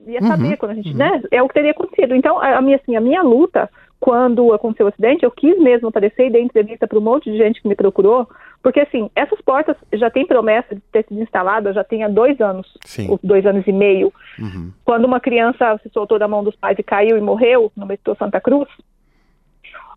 Ia 0.08 0.22
Uhum, 0.22 0.28
saber 0.28 0.58
quando 0.58 0.72
a 0.72 0.76
gente, 0.76 0.90
uhum. 0.92 0.98
né? 0.98 1.22
É 1.32 1.44
o 1.44 1.48
que 1.48 1.54
teria 1.54 1.72
acontecido. 1.72 2.16
Então, 2.16 2.40
a 2.42 2.60
minha, 2.62 2.78
assim, 2.78 2.96
a 2.96 3.02
minha 3.02 3.22
luta, 3.22 3.70
quando 4.04 4.52
aconteceu 4.52 4.86
o 4.86 4.90
acidente, 4.90 5.24
eu 5.24 5.32
quis 5.32 5.58
mesmo 5.60 5.88
aparecer 5.88 6.28
e 6.28 6.30
dar 6.30 6.40
entrevista 6.42 6.86
para 6.86 6.98
um 7.00 7.02
monte 7.02 7.32
de 7.32 7.38
gente 7.38 7.62
que 7.62 7.70
me 7.70 7.74
procurou, 7.76 8.28
porque, 8.62 8.82
assim, 8.82 9.10
essas 9.16 9.40
portas 9.40 9.78
já 9.94 10.10
têm 10.10 10.28
promessa 10.28 10.76
de 10.76 10.82
ter 10.92 11.06
sido 11.08 11.22
instalada 11.22 11.72
já 11.72 11.86
tem 11.86 12.04
há 12.04 12.10
dois 12.10 12.42
anos, 12.42 12.68
Sim. 12.84 13.18
dois 13.24 13.46
anos 13.46 13.66
e 13.66 13.72
meio. 13.72 14.12
Uhum. 14.38 14.72
Quando 14.84 15.06
uma 15.06 15.22
criança 15.22 15.80
se 15.82 15.90
soltou 15.90 16.20
da 16.20 16.28
mão 16.28 16.44
dos 16.44 16.54
pais 16.58 16.78
e 16.78 16.84
caiu 16.84 17.18
e 17.18 17.22
morreu 17.22 17.72
no 17.78 17.86
metrô 17.86 18.14
Santa 18.16 18.42
Cruz, 18.42 18.68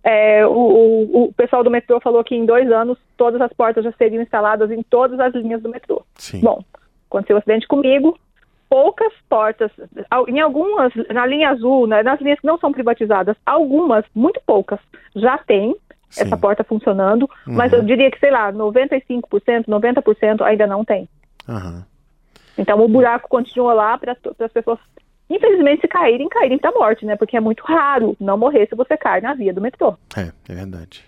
é, 0.05 0.47
o, 0.47 0.51
o- 0.53 1.25
o 1.25 1.33
pessoal 1.33 1.65
do 1.65 1.71
metrô 1.71 1.99
falou 2.01 2.23
que 2.23 2.37
em 2.37 2.47
dois 2.47 2.71
anos 2.71 2.97
todas 3.17 3.41
as 3.41 3.53
portas 3.53 3.83
já 3.83 3.91
seriam 3.99 4.23
instaladas 4.23 4.71
em 4.71 4.85
todas 4.85 5.19
as 5.19 5.35
linhas 5.35 5.61
do 5.61 5.69
metrô. 5.69 6.05
Sim. 6.15 6.41
Bom, 6.43 6.63
aconteceu 7.11 7.35
um 7.35 7.39
acidente 7.41 7.67
comigo, 7.67 8.17
poucas 8.69 9.13
portas, 9.29 9.71
em 10.29 10.41
algumas, 10.41 10.93
na 11.13 11.25
linha 11.27 11.51
azul, 11.51 11.87
né, 11.87 12.03
nas 12.03 12.21
linhas 12.21 12.41
que 12.41 12.47
não 12.47 12.59
são 12.59 12.73
privatizadas, 12.73 13.37
algumas, 13.45 14.05
muito 14.15 14.41
poucas, 14.47 14.79
já 15.15 15.39
tem 15.39 15.75
Sim. 16.11 16.23
essa 16.23 16.37
porta 16.37 16.65
funcionando, 16.65 17.29
mas 17.47 17.73
Uhum. 17.73 17.79
eu 17.79 17.85
diria 17.85 18.11
que, 18.11 18.19
sei 18.19 18.31
lá, 18.31 18.53
95%, 18.53 19.67
90% 19.69 20.43
ainda 20.43 20.67
não 20.67 20.85
tem. 20.85 21.09
Aham. 21.49 21.85
Então 22.59 22.81
o 22.81 22.89
buraco 22.89 23.29
continua 23.29 23.75
lá 23.75 23.99
para 23.99 24.13
as 24.41 24.53
pessoas, 24.53 24.79
infelizmente, 25.29 25.83
se 25.83 25.89
caírem, 25.89 26.29
caírem 26.29 26.59
para 26.59 26.73
morte, 26.73 27.05
né? 27.05 27.15
Porque 27.17 27.37
é 27.37 27.41
muito 27.41 27.63
raro 27.65 28.17
não 28.19 28.39
morrer 28.39 28.67
se 28.69 28.75
você 28.75 28.97
cai 28.97 29.21
na 29.21 29.35
via 29.35 29.53
do 29.53 29.61
metrô. 29.61 29.95
É, 30.17 30.33
é 30.51 30.55
verdade. 30.55 31.05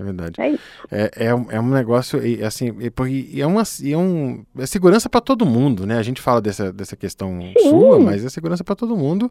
É 0.00 0.02
verdade. 0.02 0.40
É. 0.40 0.54
É, 0.90 1.10
é, 1.26 1.34
um- 1.34 1.46
é 1.50 1.60
um 1.60 1.68
negócio, 1.68 2.24
e, 2.26 2.42
assim, 2.42 2.74
e, 2.80 2.90
porque- 2.90 3.28
e 3.30 3.42
é, 3.42 3.46
uma, 3.46 3.62
e 3.82 3.92
é, 3.92 3.98
um, 3.98 4.42
é 4.58 4.64
segurança 4.64 5.10
para 5.10 5.20
todo 5.20 5.44
mundo, 5.44 5.86
né? 5.86 5.98
A 5.98 6.02
gente 6.02 6.20
fala 6.22 6.40
dessa, 6.40 6.72
dessa 6.72 6.96
questão 6.96 7.38
Sim. 7.58 7.68
sua, 7.68 7.98
mas 8.00 8.24
é 8.24 8.28
segurança 8.30 8.64
para 8.64 8.74
todo 8.74 8.96
mundo, 8.96 9.30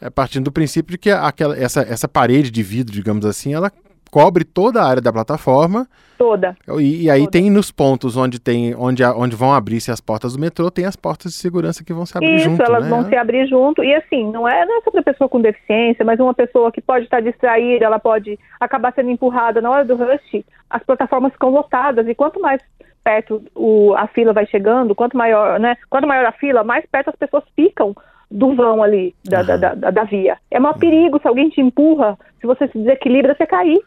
é 0.00 0.08
partindo 0.08 0.44
do 0.44 0.52
princípio 0.52 0.92
de 0.92 0.98
que 0.98 1.10
aquela, 1.10 1.54
essa, 1.58 1.82
essa 1.82 2.08
parede 2.08 2.50
de 2.50 2.62
vidro, 2.62 2.94
digamos 2.94 3.26
assim, 3.26 3.52
ela 3.52 3.70
cobre 4.10 4.44
toda 4.44 4.82
a 4.82 4.86
área 4.86 5.00
da 5.02 5.12
plataforma, 5.12 5.86
Toda. 6.18 6.54
e, 6.78 7.04
e 7.04 7.10
aí 7.10 7.20
Toda. 7.20 7.30
tem 7.30 7.50
nos 7.50 7.70
pontos 7.70 8.16
onde, 8.16 8.38
tem, 8.38 8.74
onde, 8.74 9.02
onde 9.04 9.34
vão 9.34 9.54
abrir-se 9.54 9.90
as 9.90 10.00
portas 10.00 10.34
do 10.34 10.40
metrô, 10.40 10.70
tem 10.70 10.84
as 10.84 10.96
portas 10.96 11.32
de 11.32 11.38
segurança 11.38 11.82
que 11.82 11.92
vão 11.94 12.04
se 12.04 12.16
abrir 12.16 12.34
Isso, 12.34 12.44
junto, 12.44 12.62
elas 12.62 12.84
né? 12.84 12.90
vão 12.90 13.08
se 13.08 13.16
abrir 13.16 13.46
junto. 13.46 13.82
E 13.82 13.94
assim, 13.94 14.30
não 14.30 14.46
é, 14.46 14.66
não 14.66 14.78
é 14.78 14.80
só 14.82 14.90
para 14.90 15.02
pessoa 15.02 15.28
com 15.28 15.40
deficiência, 15.40 16.04
mas 16.04 16.20
uma 16.20 16.34
pessoa 16.34 16.70
que 16.70 16.80
pode 16.80 17.04
estar 17.04 17.20
distraída, 17.20 17.86
ela 17.86 17.98
pode 17.98 18.38
acabar 18.58 18.92
sendo 18.92 19.10
empurrada 19.10 19.60
na 19.60 19.70
hora 19.70 19.84
do 19.84 19.96
rush. 19.96 20.44
As 20.68 20.82
plataformas 20.82 21.32
ficam 21.32 21.50
lotadas 21.50 22.06
e 22.06 22.14
quanto 22.14 22.40
mais 22.40 22.60
perto 23.02 23.42
o, 23.54 23.94
a 23.96 24.06
fila 24.08 24.32
vai 24.32 24.46
chegando, 24.46 24.94
quanto 24.94 25.16
maior, 25.16 25.58
né? 25.58 25.76
Quanto 25.88 26.06
maior 26.06 26.26
a 26.26 26.32
fila, 26.32 26.62
mais 26.62 26.84
perto 26.86 27.08
as 27.08 27.16
pessoas 27.16 27.44
ficam 27.56 27.94
do 28.30 28.54
vão 28.54 28.82
ali 28.82 29.14
da, 29.24 29.42
da, 29.42 29.54
Aham. 29.54 29.76
da, 29.76 29.90
da 29.90 30.04
via. 30.04 30.36
É 30.50 30.60
maior 30.60 30.78
perigo 30.78 31.18
se 31.20 31.26
alguém 31.26 31.48
te 31.48 31.60
empurra, 31.60 32.16
se 32.40 32.46
você 32.46 32.68
se 32.68 32.78
desequilibra, 32.78 33.34
você 33.34 33.46
cair. 33.46 33.80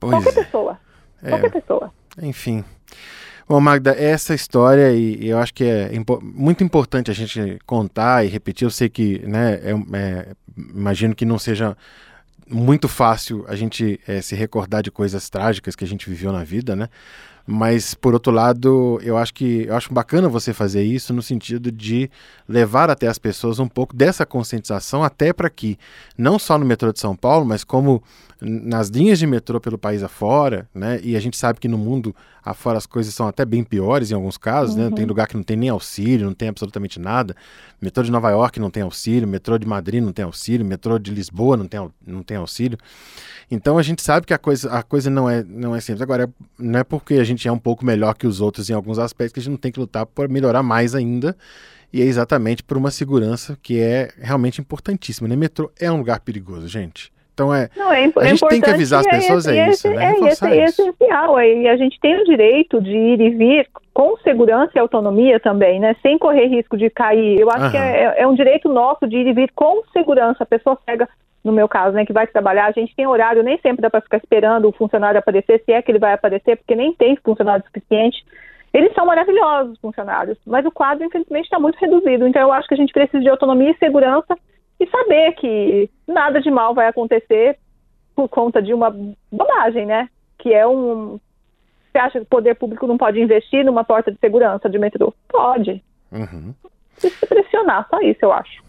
Pois 0.00 0.12
Qualquer 0.12 0.40
é. 0.40 0.44
pessoa. 0.44 0.78
É. 1.22 1.28
Qualquer 1.30 1.50
pessoa. 1.50 1.92
Enfim. 2.22 2.64
Bom, 3.48 3.60
Magda, 3.60 3.92
essa 3.92 4.34
história, 4.34 4.92
e, 4.92 5.24
e 5.24 5.28
eu 5.28 5.38
acho 5.38 5.54
que 5.54 5.62
é 5.64 5.94
impo- 5.94 6.20
muito 6.20 6.64
importante 6.64 7.10
a 7.10 7.14
gente 7.14 7.58
contar 7.64 8.24
e 8.24 8.28
repetir. 8.28 8.66
Eu 8.66 8.70
sei 8.70 8.88
que, 8.88 9.20
né, 9.26 9.54
é, 9.62 9.70
é, 9.96 10.26
imagino 10.74 11.14
que 11.14 11.24
não 11.24 11.38
seja 11.38 11.76
muito 12.48 12.88
fácil 12.88 13.44
a 13.48 13.54
gente 13.54 14.00
é, 14.06 14.20
se 14.20 14.34
recordar 14.34 14.82
de 14.82 14.90
coisas 14.90 15.30
trágicas 15.30 15.76
que 15.76 15.84
a 15.84 15.86
gente 15.86 16.08
viveu 16.10 16.32
na 16.32 16.42
vida, 16.44 16.74
né? 16.74 16.88
Mas, 17.46 17.94
por 17.94 18.12
outro 18.12 18.32
lado, 18.32 18.98
eu 19.02 19.16
acho 19.16 19.32
que 19.32 19.66
eu 19.66 19.76
acho 19.76 19.94
bacana 19.94 20.28
você 20.28 20.52
fazer 20.52 20.82
isso 20.82 21.14
no 21.14 21.22
sentido 21.22 21.70
de 21.70 22.10
levar 22.48 22.90
até 22.90 23.06
as 23.06 23.18
pessoas 23.18 23.60
um 23.60 23.68
pouco 23.68 23.94
dessa 23.94 24.26
conscientização, 24.26 25.04
até 25.04 25.32
para 25.32 25.48
que, 25.48 25.78
não 26.18 26.38
só 26.40 26.58
no 26.58 26.66
metrô 26.66 26.92
de 26.92 26.98
São 26.98 27.14
Paulo, 27.14 27.46
mas 27.46 27.62
como 27.62 28.02
nas 28.40 28.88
linhas 28.88 29.18
de 29.18 29.26
metrô 29.26 29.60
pelo 29.60 29.78
país 29.78 30.02
afora, 30.02 30.68
né? 30.74 31.00
E 31.02 31.16
a 31.16 31.20
gente 31.20 31.36
sabe 31.36 31.58
que 31.58 31.68
no 31.68 31.78
mundo 31.78 32.14
afora 32.44 32.76
as 32.76 32.86
coisas 32.86 33.14
são 33.14 33.26
até 33.26 33.44
bem 33.44 33.64
piores 33.64 34.10
em 34.10 34.14
alguns 34.14 34.36
casos, 34.36 34.76
uhum. 34.76 34.90
né? 34.90 34.90
Tem 34.94 35.06
lugar 35.06 35.26
que 35.26 35.36
não 35.36 35.42
tem 35.42 35.56
nem 35.56 35.70
auxílio, 35.70 36.26
não 36.26 36.34
tem 36.34 36.48
absolutamente 36.48 37.00
nada. 37.00 37.34
Metrô 37.80 38.02
de 38.02 38.10
Nova 38.10 38.30
York 38.30 38.60
não 38.60 38.70
tem 38.70 38.82
auxílio, 38.82 39.26
metrô 39.26 39.56
de 39.56 39.66
Madrid 39.66 40.02
não 40.02 40.12
tem 40.12 40.24
auxílio, 40.24 40.66
metrô 40.66 40.98
de 40.98 41.10
Lisboa 41.10 41.56
não 41.56 41.66
tem, 41.66 41.90
não 42.06 42.22
tem 42.22 42.36
auxílio. 42.36 42.78
Então 43.50 43.78
a 43.78 43.82
gente 43.82 44.02
sabe 44.02 44.26
que 44.26 44.34
a 44.34 44.38
coisa, 44.38 44.70
a 44.70 44.82
coisa 44.82 45.08
não, 45.08 45.30
é, 45.30 45.42
não 45.42 45.74
é 45.74 45.80
simples. 45.80 46.02
Agora, 46.02 46.28
não 46.58 46.80
é 46.80 46.84
porque 46.84 47.14
a 47.14 47.24
gente 47.24 47.35
é 47.44 47.52
um 47.52 47.58
pouco 47.58 47.84
melhor 47.84 48.14
que 48.14 48.26
os 48.26 48.40
outros 48.40 48.70
em 48.70 48.72
alguns 48.72 48.98
aspectos 48.98 49.32
que 49.32 49.40
a 49.40 49.42
gente 49.42 49.50
não 49.50 49.58
tem 49.58 49.72
que 49.72 49.80
lutar 49.80 50.06
por 50.06 50.28
melhorar 50.28 50.62
mais 50.62 50.94
ainda. 50.94 51.36
E 51.92 52.00
é 52.00 52.04
exatamente 52.04 52.62
por 52.62 52.76
uma 52.76 52.90
segurança 52.90 53.58
que 53.62 53.80
é 53.80 54.08
realmente 54.18 54.60
importantíssima. 54.60 55.28
Né? 55.28 55.36
Metrô 55.36 55.70
é 55.78 55.90
um 55.90 55.98
lugar 55.98 56.20
perigoso, 56.20 56.68
gente. 56.68 57.12
Então 57.36 57.54
é. 57.54 57.68
Não, 57.76 57.92
é, 57.92 58.10
a 58.16 58.24
gente 58.24 58.48
tem 58.48 58.60
que 58.62 58.70
avisar 58.70 59.00
as 59.00 59.06
pessoas, 59.06 59.46
é, 59.46 59.58
é 59.58 59.68
isso, 59.68 59.88
né? 59.90 60.04
É, 60.06 60.54
é, 60.54 60.58
é 60.58 60.64
essencial. 60.64 61.38
E 61.38 61.68
a 61.68 61.76
gente 61.76 62.00
tem 62.00 62.18
o 62.18 62.24
direito 62.24 62.80
de 62.80 62.90
ir 62.90 63.20
e 63.20 63.30
vir 63.30 63.68
com 63.92 64.16
segurança 64.18 64.72
e 64.74 64.78
autonomia 64.78 65.38
também, 65.38 65.78
né? 65.78 65.94
Sem 66.00 66.18
correr 66.18 66.46
risco 66.46 66.78
de 66.78 66.88
cair. 66.88 67.38
Eu 67.38 67.50
acho 67.50 67.70
que 67.70 67.76
é, 67.76 68.22
é, 68.22 68.26
um 68.26 68.34
direito 68.34 68.70
nosso 68.70 69.06
de 69.06 69.16
ir 69.16 69.26
e 69.26 69.32
vir 69.34 69.50
com 69.54 69.82
segurança. 69.92 70.44
A 70.44 70.46
pessoa 70.46 70.78
pega, 70.86 71.06
no 71.46 71.52
meu 71.52 71.68
caso, 71.68 71.94
né, 71.94 72.04
que 72.04 72.12
vai 72.12 72.26
trabalhar, 72.26 72.66
a 72.66 72.72
gente 72.72 72.94
tem 72.96 73.06
horário, 73.06 73.40
nem 73.40 73.56
sempre 73.58 73.80
dá 73.80 73.88
para 73.88 74.00
ficar 74.00 74.16
esperando 74.16 74.68
o 74.68 74.72
funcionário 74.72 75.20
aparecer, 75.20 75.62
se 75.64 75.72
é 75.72 75.80
que 75.80 75.92
ele 75.92 76.00
vai 76.00 76.12
aparecer, 76.12 76.56
porque 76.56 76.74
nem 76.74 76.92
tem 76.92 77.16
funcionário 77.24 77.64
suficiente. 77.64 78.26
Eles 78.74 78.92
são 78.94 79.06
maravilhosos, 79.06 79.74
os 79.74 79.78
funcionários, 79.78 80.36
mas 80.44 80.66
o 80.66 80.72
quadro, 80.72 81.04
infelizmente, 81.04 81.44
está 81.44 81.60
muito 81.60 81.78
reduzido. 81.78 82.26
Então, 82.26 82.42
eu 82.42 82.52
acho 82.52 82.66
que 82.66 82.74
a 82.74 82.76
gente 82.76 82.92
precisa 82.92 83.22
de 83.22 83.28
autonomia 83.28 83.70
e 83.70 83.78
segurança 83.78 84.36
e 84.80 84.86
saber 84.88 85.32
que 85.34 85.88
nada 86.06 86.40
de 86.40 86.50
mal 86.50 86.74
vai 86.74 86.88
acontecer 86.88 87.56
por 88.16 88.28
conta 88.28 88.60
de 88.60 88.74
uma 88.74 88.92
bobagem, 89.30 89.86
né? 89.86 90.08
Que 90.38 90.52
é 90.52 90.66
um. 90.66 91.20
Você 91.92 91.98
acha 91.98 92.18
que 92.18 92.26
o 92.26 92.28
poder 92.28 92.56
público 92.56 92.88
não 92.88 92.98
pode 92.98 93.20
investir 93.20 93.64
numa 93.64 93.84
porta 93.84 94.10
de 94.10 94.18
segurança 94.18 94.68
de 94.68 94.78
metrô? 94.80 95.14
Pode. 95.28 95.82
Uhum. 96.10 96.52
Se 96.96 97.26
pressionar, 97.26 97.86
só 97.88 98.00
isso 98.00 98.18
eu 98.22 98.32
acho. 98.32 98.65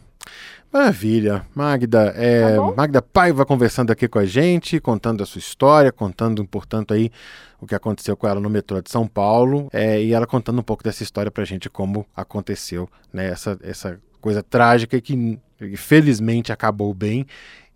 Maravilha. 0.72 1.46
Magda, 1.56 2.14
é, 2.16 2.56
tá 2.56 2.72
Magda 2.76 3.02
Paiva 3.02 3.46
conversando 3.46 3.92
aqui 3.92 4.08
com 4.08 4.20
a 4.20 4.26
gente, 4.26 4.80
contando 4.80 5.24
a 5.24 5.26
sua 5.26 5.40
história, 5.40 5.92
contando, 5.92 6.46
portanto, 6.46 6.94
aí 6.94 7.10
o 7.60 7.66
que 7.66 7.74
aconteceu 7.74 8.16
com 8.16 8.28
ela 8.28 8.40
no 8.40 8.50
metrô 8.50 8.82
de 8.82 8.92
São 8.92 9.08
Paulo, 9.08 9.70
é, 9.72 10.02
e 10.02 10.14
ela 10.14 10.28
contando 10.28 10.60
um 10.60 10.64
pouco 10.64 10.84
dessa 10.84 11.04
história 11.04 11.32
pra 11.32 11.46
gente, 11.46 11.70
como 11.70 12.06
aconteceu, 12.16 12.88
né, 13.12 13.30
essa, 13.30 13.58
essa 13.64 14.00
coisa 14.22 14.44
trágica 14.44 15.00
que 15.02 15.40
felizmente 15.76 16.52
acabou 16.52 16.94
bem 16.94 17.26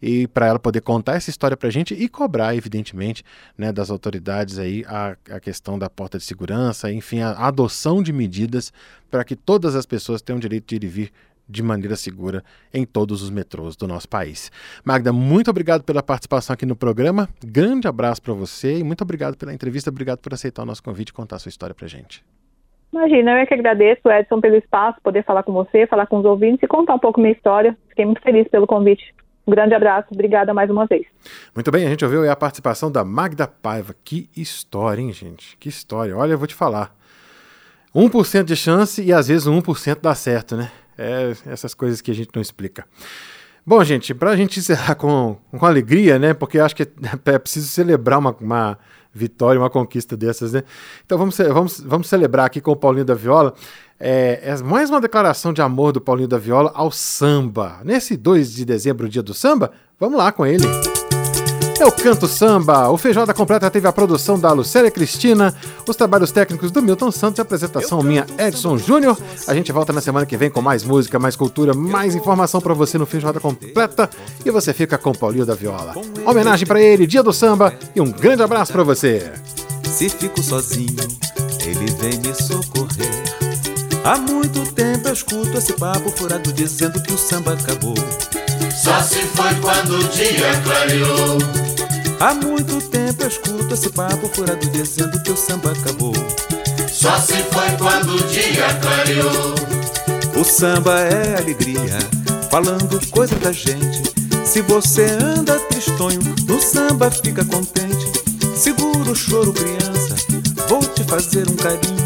e 0.01 0.27
para 0.27 0.47
ela 0.47 0.59
poder 0.59 0.81
contar 0.81 1.15
essa 1.15 1.29
história 1.29 1.55
para 1.55 1.67
a 1.67 1.71
gente 1.71 1.93
e 1.93 2.09
cobrar, 2.09 2.55
evidentemente, 2.55 3.23
né, 3.57 3.71
das 3.71 3.91
autoridades 3.91 4.57
aí 4.57 4.83
a, 4.87 5.15
a 5.29 5.39
questão 5.39 5.77
da 5.77 5.89
porta 5.89 6.17
de 6.17 6.23
segurança, 6.23 6.91
enfim, 6.91 7.19
a, 7.19 7.31
adoção 7.31 8.01
de 8.01 8.11
medidas 8.11 8.73
para 9.09 9.23
que 9.23 9.35
todas 9.35 9.75
as 9.75 9.85
pessoas 9.85 10.21
tenham 10.21 10.39
direito 10.39 10.67
de 10.67 10.75
ir 10.75 10.83
e 10.83 10.87
vir 10.87 11.11
de 11.47 11.61
maneira 11.61 11.95
segura 11.95 12.43
em 12.73 12.85
todos 12.85 13.21
os 13.21 13.29
metrôs 13.29 13.75
do 13.75 13.87
nosso 13.87 14.07
país. 14.07 14.51
Magda, 14.83 15.11
muito 15.11 15.49
obrigado 15.49 15.83
pela 15.83 16.01
participação 16.01 16.53
aqui 16.53 16.65
no 16.65 16.75
programa. 16.75 17.27
Grande 17.43 17.87
abraço 17.87 18.21
para 18.21 18.33
você 18.33 18.79
e 18.79 18.83
muito 18.83 19.01
obrigado 19.03 19.37
pela 19.37 19.53
entrevista. 19.53 19.89
Obrigado 19.89 20.19
por 20.19 20.33
aceitar 20.33 20.63
o 20.63 20.65
nosso 20.65 20.83
convite 20.83 21.09
e 21.09 21.13
contar 21.13 21.37
a 21.37 21.39
sua 21.39 21.49
história 21.49 21.75
para 21.75 21.87
gente. 21.87 22.23
Imagina, 22.93 23.31
eu 23.31 23.37
é 23.37 23.45
que 23.45 23.53
agradeço, 23.53 24.01
Edson, 24.09 24.41
pelo 24.41 24.57
espaço, 24.57 24.99
poder 25.01 25.23
falar 25.23 25.43
com 25.43 25.53
você, 25.53 25.87
falar 25.87 26.07
com 26.07 26.19
os 26.19 26.25
ouvintes 26.25 26.61
e 26.63 26.67
contar 26.67 26.95
um 26.95 26.99
pouco 26.99 27.21
minha 27.21 27.31
história. 27.31 27.77
Fiquei 27.87 28.05
muito 28.05 28.21
feliz 28.21 28.47
pelo 28.49 28.67
convite. 28.67 29.13
Um 29.47 29.51
grande 29.51 29.73
abraço, 29.73 30.09
obrigada 30.11 30.53
mais 30.53 30.69
uma 30.69 30.85
vez. 30.85 31.05
Muito 31.55 31.71
bem, 31.71 31.85
a 31.85 31.89
gente 31.89 32.03
ouviu 32.03 32.29
a 32.29 32.35
participação 32.35 32.91
da 32.91 33.03
Magda 33.03 33.47
Paiva. 33.47 33.95
Que 34.03 34.29
história, 34.35 35.01
hein, 35.01 35.11
gente? 35.11 35.57
Que 35.57 35.69
história. 35.69 36.15
Olha, 36.15 36.33
eu 36.33 36.37
vou 36.37 36.47
te 36.47 36.53
falar. 36.53 36.93
1% 37.95 38.43
de 38.43 38.55
chance 38.55 39.01
e 39.01 39.11
às 39.11 39.27
vezes 39.29 39.47
1% 39.47 39.99
dá 40.01 40.13
certo, 40.13 40.55
né? 40.55 40.69
É 40.97 41.33
essas 41.45 41.73
coisas 41.73 42.01
que 42.01 42.11
a 42.11 42.13
gente 42.13 42.29
não 42.33 42.41
explica. 42.41 42.85
Bom, 43.65 43.83
gente, 43.83 44.13
para 44.13 44.31
a 44.31 44.35
gente 44.35 44.59
encerrar 44.59 44.95
com, 44.95 45.37
com 45.51 45.65
alegria, 45.65 46.17
né? 46.17 46.33
Porque 46.33 46.59
acho 46.59 46.75
que 46.75 46.83
é 47.25 47.39
preciso 47.39 47.67
celebrar 47.67 48.19
uma, 48.19 48.35
uma 48.41 48.77
vitória, 49.13 49.59
uma 49.59 49.69
conquista 49.69 50.17
dessas, 50.17 50.53
né? 50.53 50.63
Então 51.05 51.17
vamos, 51.17 51.37
vamos, 51.37 51.79
vamos 51.79 52.07
celebrar 52.07 52.47
aqui 52.47 52.59
com 52.59 52.71
o 52.71 52.75
Paulinho 52.75 53.05
da 53.05 53.13
Viola. 53.13 53.53
É, 53.99 54.39
é, 54.43 54.63
mais 54.63 54.89
uma 54.89 54.99
declaração 54.99 55.53
de 55.53 55.61
amor 55.61 55.91
do 55.91 56.01
Paulinho 56.01 56.27
da 56.27 56.39
Viola 56.39 56.71
ao 56.73 56.89
samba. 56.91 57.79
Nesse 57.83 58.17
2 58.17 58.51
de 58.51 58.65
dezembro, 58.65 59.07
dia 59.07 59.21
do 59.21 59.33
samba, 59.33 59.71
vamos 59.99 60.17
lá 60.17 60.31
com 60.31 60.43
ele. 60.43 60.65
Eu 61.81 61.91
canto 61.91 62.27
samba. 62.27 62.91
O 62.91 62.97
Feijoada 62.97 63.33
Completa 63.33 63.67
teve 63.71 63.87
a 63.87 63.91
produção 63.91 64.39
da 64.39 64.51
Lucélia 64.53 64.91
Cristina, 64.91 65.51
os 65.87 65.95
trabalhos 65.95 66.31
técnicos 66.31 66.69
do 66.69 66.79
Milton 66.79 67.11
Santos 67.11 67.39
e 67.39 67.41
a 67.41 67.43
apresentação 67.43 68.03
minha 68.03 68.23
Edson 68.37 68.77
Júnior. 68.77 69.17
A 69.47 69.55
gente 69.55 69.71
volta 69.71 69.91
na 69.91 69.99
semana 69.99 70.27
que 70.27 70.37
vem 70.37 70.51
com 70.51 70.61
mais 70.61 70.83
música, 70.83 71.17
mais 71.17 71.35
cultura, 71.35 71.73
mais 71.73 72.13
informação 72.13 72.61
para 72.61 72.75
você 72.75 72.99
no 72.99 73.07
Feijoada 73.07 73.39
Completa 73.39 74.07
e 74.45 74.51
você 74.51 74.73
fica 74.73 74.95
com 74.95 75.11
Paulinho 75.11 75.43
da 75.43 75.55
Viola. 75.55 75.95
Homenagem 76.23 76.67
para 76.67 76.79
ele, 76.79 77.07
dia 77.07 77.23
do 77.23 77.33
samba 77.33 77.73
e 77.95 77.99
um 77.99 78.11
grande 78.11 78.43
abraço 78.43 78.71
para 78.71 78.83
você. 78.83 79.31
Se 79.83 80.07
fico 80.07 80.39
sozinho, 80.43 81.07
ele 81.65 81.91
vem 81.99 82.19
me 82.19 82.35
socorrer. 82.35 83.41
Há 84.03 84.19
muito 84.19 84.71
tempo 84.73 85.07
eu 85.07 85.13
escuto 85.13 85.57
esse 85.57 85.73
papo 85.73 86.11
furado 86.11 86.53
dizendo 86.53 87.01
que 87.01 87.11
o 87.11 87.17
samba 87.17 87.53
acabou. 87.53 87.95
Só 88.71 89.01
se 89.01 89.19
foi 89.25 89.55
quando 89.55 89.95
o 89.95 90.03
dia 90.09 90.61
clareou. 90.63 91.60
Há 92.21 92.35
muito 92.35 92.79
tempo 92.89 93.23
eu 93.23 93.27
escuto 93.27 93.73
esse 93.73 93.89
papo 93.89 94.29
furado 94.31 94.63
dizendo 94.67 95.19
que 95.23 95.31
o 95.31 95.35
samba 95.35 95.71
acabou. 95.71 96.13
Só 96.87 97.19
se 97.19 97.33
foi 97.33 97.71
quando 97.79 98.13
o 98.13 98.27
dia 98.27 98.71
clareou. 98.79 99.55
O 100.39 100.43
samba 100.43 100.99
é 100.99 101.39
alegria, 101.39 101.97
falando 102.51 103.03
coisa 103.09 103.35
da 103.37 103.51
gente. 103.51 104.03
Se 104.45 104.61
você 104.61 105.05
anda 105.19 105.57
tristonho, 105.61 106.19
no 106.47 106.61
samba 106.61 107.09
fica 107.09 107.43
contente. 107.43 108.11
Segura 108.55 109.09
o 109.09 109.15
choro, 109.15 109.51
criança, 109.51 110.15
vou 110.69 110.83
te 110.83 111.03
fazer 111.05 111.49
um 111.49 111.55
carinho. 111.55 112.05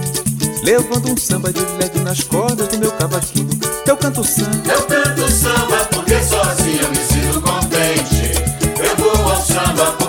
Levando 0.64 1.12
um 1.12 1.18
samba 1.18 1.52
de 1.52 1.60
leve 1.60 2.00
nas 2.00 2.24
cordas 2.24 2.70
do 2.70 2.78
meu 2.78 2.94
cavaquinho. 2.94 3.50
Eu 3.86 3.98
canto 3.98 4.24
samba. 4.24 4.72
Eu 4.72 4.82
canto 4.84 5.30
samba 5.30 5.84
porque 5.92 6.24
sozinho 6.24 6.84
eu 6.84 6.90
me 6.90 6.96
sinto 6.96 7.42
contente. 7.42 8.32
Eu 8.80 8.96
vou 8.96 9.30
ao 9.30 9.42
samba 9.42 9.92
porque 9.92 10.05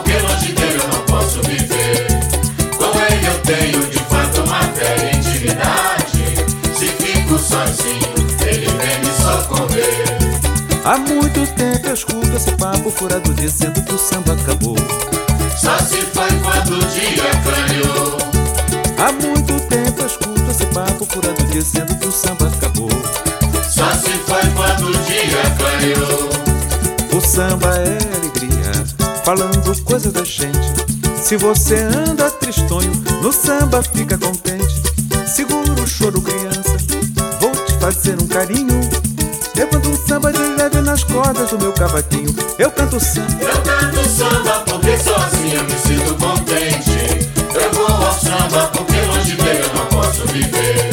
ele 7.85 8.67
vem 8.67 8.99
me 9.01 9.11
socorrer. 9.23 10.17
Há 10.85 10.99
muito 10.99 11.47
tempo 11.55 11.89
eu 11.89 11.95
escuto 11.95 12.37
esse 12.37 12.53
papo 12.53 12.91
furado 12.91 13.35
dizendo 13.35 13.83
que 13.83 13.95
o 13.95 13.99
samba 13.99 14.33
acabou. 14.35 14.77
Só 15.59 15.79
se 15.79 15.97
foi 15.97 16.31
quando 16.43 16.77
o 16.77 16.87
dia 16.87 17.31
clareou. 17.43 18.19
Há 18.99 19.13
muito 19.13 19.61
tempo 19.69 20.01
eu 20.01 20.07
escuto 20.07 20.51
esse 20.51 20.67
papo 20.67 21.07
furado 21.07 21.43
dizendo 21.51 21.95
que 21.99 22.07
o 22.07 22.13
samba 22.13 22.49
acabou. 22.49 22.91
Só 23.69 23.91
se 23.95 24.13
foi 24.27 24.51
quando 24.55 24.89
o 24.89 24.93
dia 25.05 25.43
clareou. 25.59 26.31
O 27.17 27.21
samba 27.21 27.77
é 27.77 27.99
alegria, 28.17 28.73
falando 29.25 29.83
coisas 29.83 30.13
da 30.13 30.25
gente. 30.25 30.87
Se 31.23 31.37
você 31.37 31.77
anda 31.77 32.31
tristonho, 32.31 32.93
no 33.21 33.33
samba 33.33 33.83
fica 33.83 34.17
contente. 34.17 34.76
Fazer 37.97 38.23
um 38.23 38.27
carinho. 38.27 38.81
Levando 39.55 39.89
um 39.89 40.07
samba 40.07 40.33
de 40.33 40.39
leve 40.39 40.81
nas 40.83 41.03
cordas 41.05 41.51
do 41.51 41.59
meu 41.59 41.73
cavaquinho. 41.73 42.35
Eu 42.59 42.71
canto 42.71 43.01
samba. 43.01 43.27
Eu 43.41 43.63
canto 43.63 44.09
samba 44.09 44.65
porque 44.67 44.99
sozinho 44.99 45.57
eu 45.57 45.65
me 45.65 45.79
sinto 45.79 46.15
contente. 46.15 47.29
Eu 47.55 47.73
vou 47.73 47.87
ao 47.87 48.13
samba 48.13 48.71
porque 48.75 49.01
longe 49.01 49.35
dele 49.37 49.65
eu 49.65 49.75
não 49.75 49.87
posso 49.87 50.27
viver. 50.29 50.91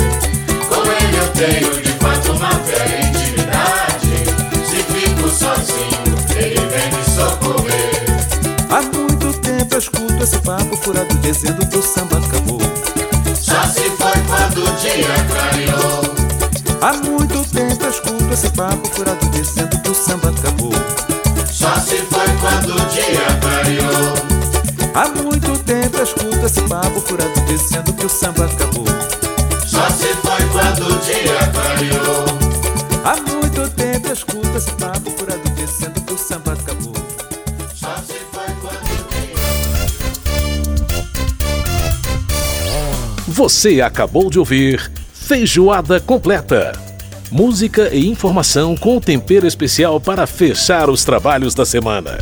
Com 0.70 0.82
ele 0.82 1.18
eu 1.18 1.28
tenho 1.34 1.82
de 1.82 1.92
fato 2.00 2.32
uma 2.32 2.52
fé 2.52 3.02
intimidade. 3.02 4.24
Se 4.66 4.84
fico 4.84 5.28
sozinho, 5.28 6.16
ele 6.38 6.66
vem 6.68 6.98
me 6.98 7.04
socorrer. 7.04 8.06
Há 8.70 8.82
muito 8.82 9.38
tempo 9.40 9.76
eu 9.76 9.80
escuto 9.80 10.24
esse 10.24 10.40
papo 10.40 10.78
furado 10.78 11.14
dizendo 11.18 11.66
que 11.68 11.78
o 11.78 11.84
samba 11.84 12.18
acabou. 12.18 12.62
Só 13.36 13.62
se 13.64 13.90
foi 13.90 14.22
quando 14.26 14.64
o 14.64 14.76
dia 14.78 15.08
clareou. 15.28 16.13
Há 16.84 16.92
muito 16.98 17.50
tempo 17.50 17.82
eu 17.82 17.90
escuto 17.90 18.34
esse 18.34 18.50
papo 18.50 18.86
furado 18.90 19.26
dizendo 19.30 19.80
que 19.82 19.90
o 19.90 19.96
samba 19.96 20.32
acabou. 20.32 20.74
Só 21.50 21.74
se 21.80 21.96
foi 21.96 22.28
quando 22.42 22.76
o 22.76 22.86
dia 22.90 23.22
clareou. 23.40 24.14
Há 24.94 25.08
muito 25.08 25.58
tempo 25.64 25.96
eu 25.96 26.04
escuto 26.04 26.46
esse 26.46 26.62
papo 26.64 27.00
furado 27.00 27.40
dizendo 27.48 27.94
que 27.94 28.06
o 28.06 28.10
samba 28.10 28.48
acabou. 28.48 28.86
Só 29.66 29.90
se 29.92 30.08
foi 30.08 30.46
quando 30.52 30.94
o 30.94 31.00
dia 31.00 31.38
clareou. 31.54 32.26
Há 33.06 33.16
muito 33.32 33.70
tempo 33.76 34.08
eu 34.10 34.14
escuto 34.14 34.58
esse 34.58 34.72
papo 34.74 35.10
furado 35.12 35.50
dizendo 35.56 36.02
que 36.02 36.14
o 36.14 36.18
samba 36.18 36.52
acabou. 36.52 36.96
Só 37.74 37.96
se 38.06 38.20
foi 38.30 38.54
quando 38.62 38.92
o 38.92 39.08
dia 39.08 39.38
Você 43.30 43.80
acabou 43.80 44.30
de 44.30 44.38
ouvir 44.38 44.92
Feijoada 45.34 46.00
Completa. 46.00 46.74
Música 47.32 47.90
e 47.92 48.08
informação 48.08 48.78
com 48.78 49.00
tempero 49.00 49.48
especial 49.48 50.00
para 50.00 50.28
fechar 50.28 50.92
os 50.92 51.04
trabalhos 51.04 51.56
da 51.56 51.66
semana. 51.66 52.20